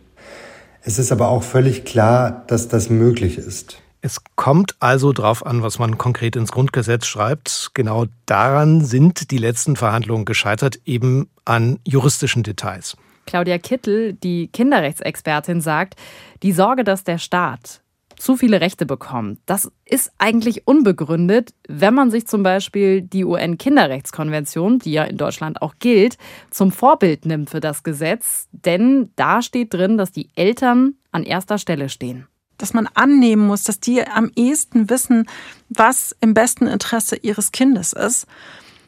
Es 0.82 0.98
ist 0.98 1.12
aber 1.12 1.30
auch 1.30 1.44
völlig 1.44 1.86
klar, 1.86 2.46
dass 2.48 2.68
das 2.68 2.89
möglich 2.89 3.38
ist. 3.38 3.80
Es 4.02 4.22
kommt 4.36 4.76
also 4.80 5.13
darauf 5.13 5.46
an, 5.46 5.62
was 5.62 5.78
man 5.78 6.00
konkret 6.00 6.36
ins 6.36 6.52
Grundgesetz 6.52 7.06
schreibt. 7.06 7.72
Genau 7.76 8.06
daran 8.26 8.84
sind 8.84 9.30
die 9.30 9.38
letzten 9.38 9.76
Verhandlungen 9.76 10.26
gescheitert, 10.26 10.80
eben 10.86 11.30
an 11.44 11.78
juristischen 11.86 12.41
Details. 12.41 12.98
Claudia 13.28 13.60
Kittel, 13.60 14.13
die 14.13 14.48
Kinderrechtsexpertin, 14.48 15.62
sagt, 15.62 15.96
die 16.41 16.54
Sorge, 16.54 16.84
dass 16.84 17.04
der 17.04 17.20
Staat 17.20 17.82
zu 18.17 18.38
viele 18.38 18.62
Rechte 18.62 18.86
bekommt, 18.86 19.39
das 19.45 19.71
ist 19.86 20.12
eigentlich 20.17 20.67
unbegründet, 20.67 21.54
wenn 21.67 21.93
man 21.93 22.12
sich 22.12 22.28
zum 22.28 22.43
Beispiel 22.43 23.01
die 23.01 23.25
UN-Kinderrechtskonvention, 23.25 24.80
die 24.80 24.91
ja 24.91 25.04
in 25.04 25.17
Deutschland 25.17 25.62
auch 25.62 25.75
gilt, 25.80 26.17
zum 26.51 26.71
Vorbild 26.71 27.25
nimmt 27.25 27.49
für 27.49 27.60
das 27.60 27.84
Gesetz. 27.84 28.47
Denn 28.51 29.12
da 29.15 29.41
steht 29.41 29.73
drin, 29.73 29.97
dass 29.97 30.12
die 30.12 30.30
Eltern 30.36 30.95
an 31.12 31.23
erster 31.23 31.58
Stelle 31.58 31.89
stehen 31.89 32.28
dass 32.58 32.73
man 32.73 32.88
annehmen 32.93 33.47
muss, 33.47 33.63
dass 33.63 33.82
die 33.82 34.01
am 34.08 34.32
ehesten 34.34 34.89
wissen, 34.89 35.28
was 35.67 36.15
im 36.21 36.34
besten 36.34 36.67
Interesse 36.67 37.17
ihres 37.17 37.51
Kindes 37.51 37.91
ist 37.91 38.28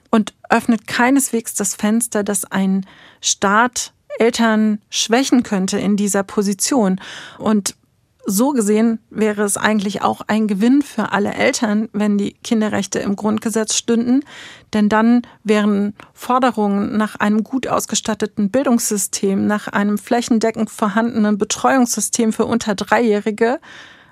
und 0.09 0.33
öffnet 0.49 0.87
keineswegs 0.87 1.53
das 1.53 1.75
Fenster, 1.75 2.23
dass 2.23 2.45
ein 2.45 2.85
Staat 3.19 3.91
Eltern 4.19 4.79
schwächen 4.89 5.43
könnte 5.43 5.77
in 5.77 5.95
dieser 5.95 6.23
Position. 6.23 6.99
Und 7.37 7.75
so 8.29 8.51
gesehen 8.51 8.99
wäre 9.09 9.43
es 9.43 9.55
eigentlich 9.55 10.01
auch 10.01 10.19
ein 10.27 10.47
Gewinn 10.47 10.81
für 10.81 11.13
alle 11.13 11.33
Eltern, 11.33 11.87
wenn 11.93 12.17
die 12.17 12.33
Kinderrechte 12.33 12.99
im 12.99 13.15
Grundgesetz 13.15 13.73
stünden, 13.73 14.19
denn 14.73 14.89
dann 14.89 15.21
wären 15.45 15.95
Forderungen 16.13 16.97
nach 16.97 17.15
einem 17.15 17.45
gut 17.45 17.67
ausgestatteten 17.67 18.51
Bildungssystem, 18.51 19.47
nach 19.47 19.69
einem 19.69 19.97
flächendeckend 19.97 20.69
vorhandenen 20.69 21.37
Betreuungssystem 21.37 22.33
für 22.33 22.45
unter 22.45 22.75
Dreijährige 22.75 23.61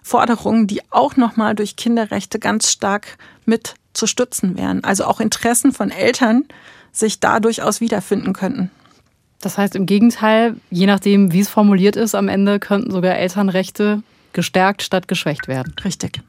Forderungen, 0.02 0.66
die 0.66 0.82
auch 0.92 1.18
nochmal 1.18 1.54
durch 1.54 1.76
Kinderrechte 1.76 2.40
ganz 2.40 2.72
stark 2.72 3.18
mit 3.44 3.76
zu 3.94 4.08
stützen 4.08 4.58
wären. 4.58 4.82
Also 4.86 5.04
auch 5.06 5.20
Interessen 5.20 5.74
von 5.74 5.92
Eltern 5.92 6.46
sich 6.94 7.20
da 7.20 7.42
durchaus 7.42 7.82
wiederfinden 7.82 8.32
könnten. 8.32 8.72
Das 9.46 9.60
heißt 9.60 9.76
im 9.76 9.86
Gegenteil, 9.86 10.56
je 10.72 10.88
nachdem, 10.88 11.32
wie 11.32 11.40
es 11.40 11.50
formuliert 11.50 11.98
ist, 11.98 12.16
am 12.16 12.30
Ende 12.30 12.60
könnten 12.60 12.90
sogar 12.90 13.16
Elternrechte 13.16 14.02
gestärkt 14.34 14.82
statt 14.82 15.08
geschwächt 15.08 15.48
werden. 15.48 15.76
Richtig. 15.86 16.20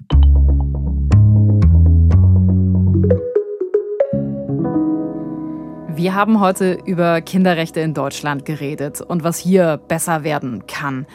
Wir 5.97 6.15
haben 6.15 6.41
heute 6.41 6.79
über 6.85 7.23
Kinderrechte 7.23 7.81
in 7.81 7.95
Deutschland 7.95 8.45
geredet 8.45 9.01
und 9.01 9.25
was 9.25 9.39
hier 9.39 9.81
besser 9.89 10.23
werden 10.23 10.67
kann. 10.67 11.07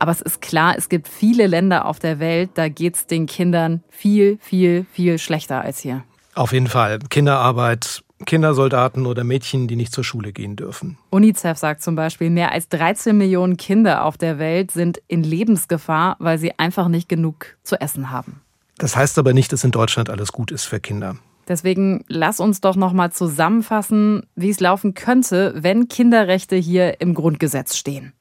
Aber 0.00 0.10
es 0.10 0.22
ist 0.22 0.42
klar, 0.42 0.74
es 0.76 0.88
gibt 0.88 1.06
viele 1.06 1.46
Länder 1.46 1.84
auf 1.84 2.00
der 2.00 2.18
Welt, 2.18 2.50
da 2.54 2.68
geht 2.68 2.96
es 2.96 3.06
den 3.06 3.26
Kindern 3.26 3.84
viel, 3.90 4.38
viel, 4.40 4.86
viel 4.90 5.18
schlechter 5.18 5.60
als 5.60 5.78
hier. 5.78 6.02
Auf 6.34 6.52
jeden 6.52 6.66
Fall. 6.66 6.98
Kinderarbeit, 7.10 8.02
Kindersoldaten 8.24 9.06
oder 9.06 9.24
Mädchen, 9.24 9.68
die 9.68 9.76
nicht 9.76 9.92
zur 9.92 10.04
Schule 10.04 10.32
gehen 10.32 10.56
dürfen. 10.56 10.98
UNICEF 11.10 11.58
sagt 11.58 11.82
zum 11.82 11.96
Beispiel, 11.96 12.30
mehr 12.30 12.52
als 12.52 12.68
13 12.68 13.16
Millionen 13.16 13.56
Kinder 13.56 14.04
auf 14.04 14.16
der 14.16 14.38
Welt 14.38 14.70
sind 14.70 15.02
in 15.08 15.22
Lebensgefahr, 15.22 16.16
weil 16.20 16.38
sie 16.38 16.58
einfach 16.58 16.88
nicht 16.88 17.08
genug 17.08 17.56
zu 17.62 17.80
essen 17.80 18.10
haben. 18.10 18.40
Das 18.78 18.96
heißt 18.96 19.18
aber 19.18 19.32
nicht, 19.32 19.52
dass 19.52 19.64
in 19.64 19.70
Deutschland 19.70 20.10
alles 20.10 20.32
gut 20.32 20.50
ist 20.50 20.64
für 20.64 20.80
Kinder. 20.80 21.16
Deswegen 21.46 22.04
lass 22.08 22.40
uns 22.40 22.60
doch 22.60 22.76
noch 22.76 22.92
mal 22.92 23.12
zusammenfassen, 23.12 24.26
wie 24.34 24.50
es 24.50 24.60
laufen 24.60 24.94
könnte, 24.94 25.52
wenn 25.56 25.88
Kinderrechte 25.88 26.56
hier 26.56 27.00
im 27.00 27.14
Grundgesetz 27.14 27.76
stehen. 27.76 28.14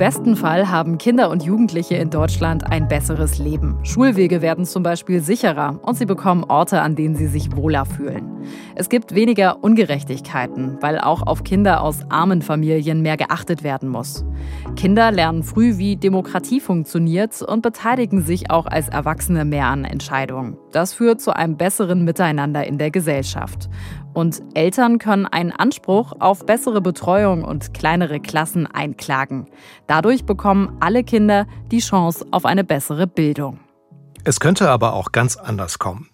Im 0.00 0.06
besten 0.06 0.34
Fall 0.34 0.70
haben 0.70 0.96
Kinder 0.96 1.28
und 1.28 1.42
Jugendliche 1.42 1.96
in 1.96 2.08
Deutschland 2.08 2.66
ein 2.72 2.88
besseres 2.88 3.36
Leben. 3.36 3.76
Schulwege 3.82 4.40
werden 4.40 4.64
zum 4.64 4.82
Beispiel 4.82 5.20
sicherer 5.20 5.78
und 5.82 5.94
sie 5.94 6.06
bekommen 6.06 6.42
Orte, 6.44 6.80
an 6.80 6.96
denen 6.96 7.16
sie 7.16 7.26
sich 7.26 7.54
wohler 7.54 7.84
fühlen. 7.84 8.40
Es 8.74 8.88
gibt 8.88 9.14
weniger 9.14 9.62
Ungerechtigkeiten, 9.62 10.78
weil 10.80 10.98
auch 10.98 11.26
auf 11.26 11.44
Kinder 11.44 11.82
aus 11.82 12.00
armen 12.08 12.40
Familien 12.40 13.02
mehr 13.02 13.18
geachtet 13.18 13.62
werden 13.62 13.90
muss. 13.90 14.24
Kinder 14.74 15.12
lernen 15.12 15.42
früh, 15.42 15.76
wie 15.76 15.96
Demokratie 15.96 16.60
funktioniert 16.60 17.42
und 17.42 17.60
beteiligen 17.60 18.22
sich 18.22 18.50
auch 18.50 18.64
als 18.64 18.88
Erwachsene 18.88 19.44
mehr 19.44 19.66
an 19.66 19.84
Entscheidungen. 19.84 20.56
Das 20.72 20.94
führt 20.94 21.20
zu 21.20 21.36
einem 21.36 21.58
besseren 21.58 22.06
Miteinander 22.06 22.66
in 22.66 22.78
der 22.78 22.90
Gesellschaft. 22.90 23.68
Und 24.12 24.42
Eltern 24.54 24.98
können 24.98 25.26
einen 25.26 25.52
Anspruch 25.52 26.12
auf 26.18 26.44
bessere 26.44 26.80
Betreuung 26.80 27.44
und 27.44 27.74
kleinere 27.74 28.20
Klassen 28.20 28.66
einklagen. 28.66 29.46
Dadurch 29.86 30.24
bekommen 30.24 30.76
alle 30.80 31.04
Kinder 31.04 31.46
die 31.70 31.78
Chance 31.78 32.26
auf 32.30 32.44
eine 32.44 32.64
bessere 32.64 33.06
Bildung. 33.06 33.60
Es 34.24 34.40
könnte 34.40 34.68
aber 34.68 34.94
auch 34.94 35.12
ganz 35.12 35.36
anders 35.36 35.78
kommen. 35.78 36.08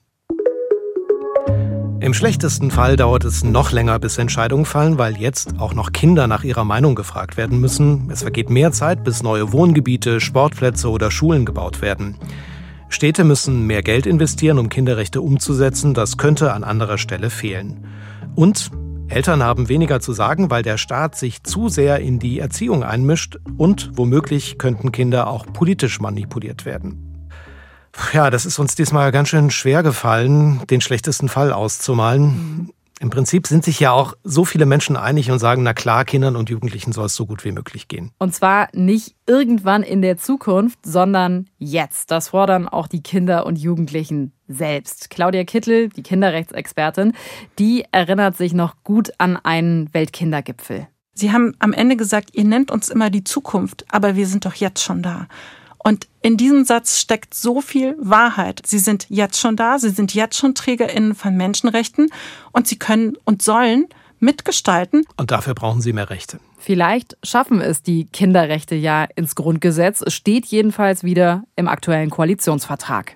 Im 1.98 2.12
schlechtesten 2.12 2.70
Fall 2.70 2.96
dauert 2.96 3.24
es 3.24 3.42
noch 3.42 3.72
länger, 3.72 3.98
bis 3.98 4.18
Entscheidungen 4.18 4.66
fallen, 4.66 4.98
weil 4.98 5.16
jetzt 5.16 5.58
auch 5.58 5.72
noch 5.72 5.92
Kinder 5.92 6.26
nach 6.26 6.44
ihrer 6.44 6.64
Meinung 6.64 6.94
gefragt 6.94 7.38
werden 7.38 7.58
müssen. 7.58 8.10
Es 8.12 8.20
vergeht 8.22 8.50
mehr 8.50 8.70
Zeit, 8.70 9.02
bis 9.02 9.22
neue 9.22 9.52
Wohngebiete, 9.52 10.20
Sportplätze 10.20 10.90
oder 10.90 11.10
Schulen 11.10 11.46
gebaut 11.46 11.80
werden. 11.80 12.16
Städte 12.88 13.24
müssen 13.24 13.66
mehr 13.66 13.82
Geld 13.82 14.06
investieren, 14.06 14.58
um 14.58 14.68
Kinderrechte 14.68 15.20
umzusetzen. 15.20 15.94
Das 15.94 16.16
könnte 16.16 16.52
an 16.52 16.64
anderer 16.64 16.98
Stelle 16.98 17.30
fehlen. 17.30 17.86
Und 18.34 18.70
Eltern 19.08 19.42
haben 19.42 19.68
weniger 19.68 20.00
zu 20.00 20.12
sagen, 20.12 20.50
weil 20.50 20.62
der 20.62 20.78
Staat 20.78 21.16
sich 21.16 21.42
zu 21.42 21.68
sehr 21.68 22.00
in 22.00 22.18
die 22.18 22.38
Erziehung 22.40 22.82
einmischt 22.82 23.38
und 23.56 23.90
womöglich 23.94 24.58
könnten 24.58 24.92
Kinder 24.92 25.28
auch 25.28 25.46
politisch 25.46 26.00
manipuliert 26.00 26.64
werden. 26.64 27.30
Ja, 28.12 28.30
das 28.30 28.44
ist 28.46 28.58
uns 28.58 28.74
diesmal 28.74 29.12
ganz 29.12 29.28
schön 29.28 29.50
schwer 29.50 29.82
gefallen, 29.82 30.60
den 30.68 30.80
schlechtesten 30.80 31.28
Fall 31.28 31.52
auszumalen. 31.52 32.70
Im 32.98 33.10
Prinzip 33.10 33.46
sind 33.46 33.62
sich 33.62 33.78
ja 33.78 33.92
auch 33.92 34.14
so 34.24 34.46
viele 34.46 34.64
Menschen 34.64 34.96
einig 34.96 35.30
und 35.30 35.38
sagen, 35.38 35.62
na 35.62 35.74
klar, 35.74 36.06
Kindern 36.06 36.34
und 36.34 36.48
Jugendlichen 36.48 36.92
soll 36.92 37.06
es 37.06 37.14
so 37.14 37.26
gut 37.26 37.44
wie 37.44 37.52
möglich 37.52 37.88
gehen. 37.88 38.10
Und 38.18 38.34
zwar 38.34 38.68
nicht 38.72 39.16
irgendwann 39.26 39.82
in 39.82 40.00
der 40.00 40.16
Zukunft, 40.16 40.78
sondern 40.84 41.50
jetzt. 41.58 42.10
Das 42.10 42.30
fordern 42.30 42.66
auch 42.68 42.86
die 42.86 43.02
Kinder 43.02 43.44
und 43.44 43.58
Jugendlichen 43.58 44.32
selbst. 44.48 45.10
Claudia 45.10 45.44
Kittel, 45.44 45.90
die 45.90 46.02
Kinderrechtsexpertin, 46.02 47.12
die 47.58 47.84
erinnert 47.92 48.36
sich 48.38 48.54
noch 48.54 48.82
gut 48.82 49.10
an 49.18 49.36
einen 49.36 49.92
Weltkindergipfel. 49.92 50.88
Sie 51.12 51.32
haben 51.32 51.54
am 51.58 51.72
Ende 51.74 51.96
gesagt, 51.96 52.30
ihr 52.32 52.44
nennt 52.44 52.70
uns 52.70 52.88
immer 52.88 53.10
die 53.10 53.24
Zukunft, 53.24 53.84
aber 53.90 54.16
wir 54.16 54.26
sind 54.26 54.46
doch 54.46 54.54
jetzt 54.54 54.82
schon 54.82 55.02
da. 55.02 55.28
Und 55.86 56.08
in 56.20 56.36
diesem 56.36 56.64
Satz 56.64 56.98
steckt 56.98 57.32
so 57.32 57.60
viel 57.60 57.94
Wahrheit. 58.00 58.60
Sie 58.66 58.80
sind 58.80 59.06
jetzt 59.08 59.38
schon 59.38 59.54
da, 59.54 59.78
sie 59.78 59.90
sind 59.90 60.14
jetzt 60.14 60.36
schon 60.36 60.56
TrägerInnen 60.56 61.14
von 61.14 61.36
Menschenrechten 61.36 62.08
und 62.50 62.66
sie 62.66 62.76
können 62.76 63.16
und 63.24 63.40
sollen 63.40 63.86
mitgestalten. 64.18 65.04
Und 65.16 65.30
dafür 65.30 65.54
brauchen 65.54 65.80
sie 65.80 65.92
mehr 65.92 66.10
Rechte. 66.10 66.40
Vielleicht 66.58 67.16
schaffen 67.22 67.60
es 67.60 67.84
die 67.84 68.06
Kinderrechte 68.06 68.74
ja 68.74 69.04
ins 69.14 69.36
Grundgesetz. 69.36 70.02
Es 70.04 70.14
steht 70.14 70.46
jedenfalls 70.46 71.04
wieder 71.04 71.44
im 71.54 71.68
aktuellen 71.68 72.10
Koalitionsvertrag. 72.10 73.14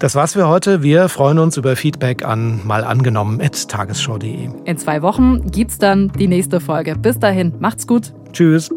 Das 0.00 0.16
war's 0.16 0.32
für 0.32 0.48
heute. 0.48 0.82
Wir 0.82 1.08
freuen 1.08 1.38
uns 1.38 1.56
über 1.56 1.76
Feedback 1.76 2.24
an 2.24 2.66
mal 2.66 2.82
angenommen 2.82 3.38
tagesschau.de. 3.68 4.50
In 4.64 4.78
zwei 4.78 5.00
Wochen 5.02 5.48
gibt's 5.52 5.78
dann 5.78 6.10
die 6.18 6.26
nächste 6.26 6.58
Folge. 6.58 6.96
Bis 6.96 7.20
dahin, 7.20 7.54
macht's 7.60 7.86
gut. 7.86 8.12
Tschüss. 8.32 8.68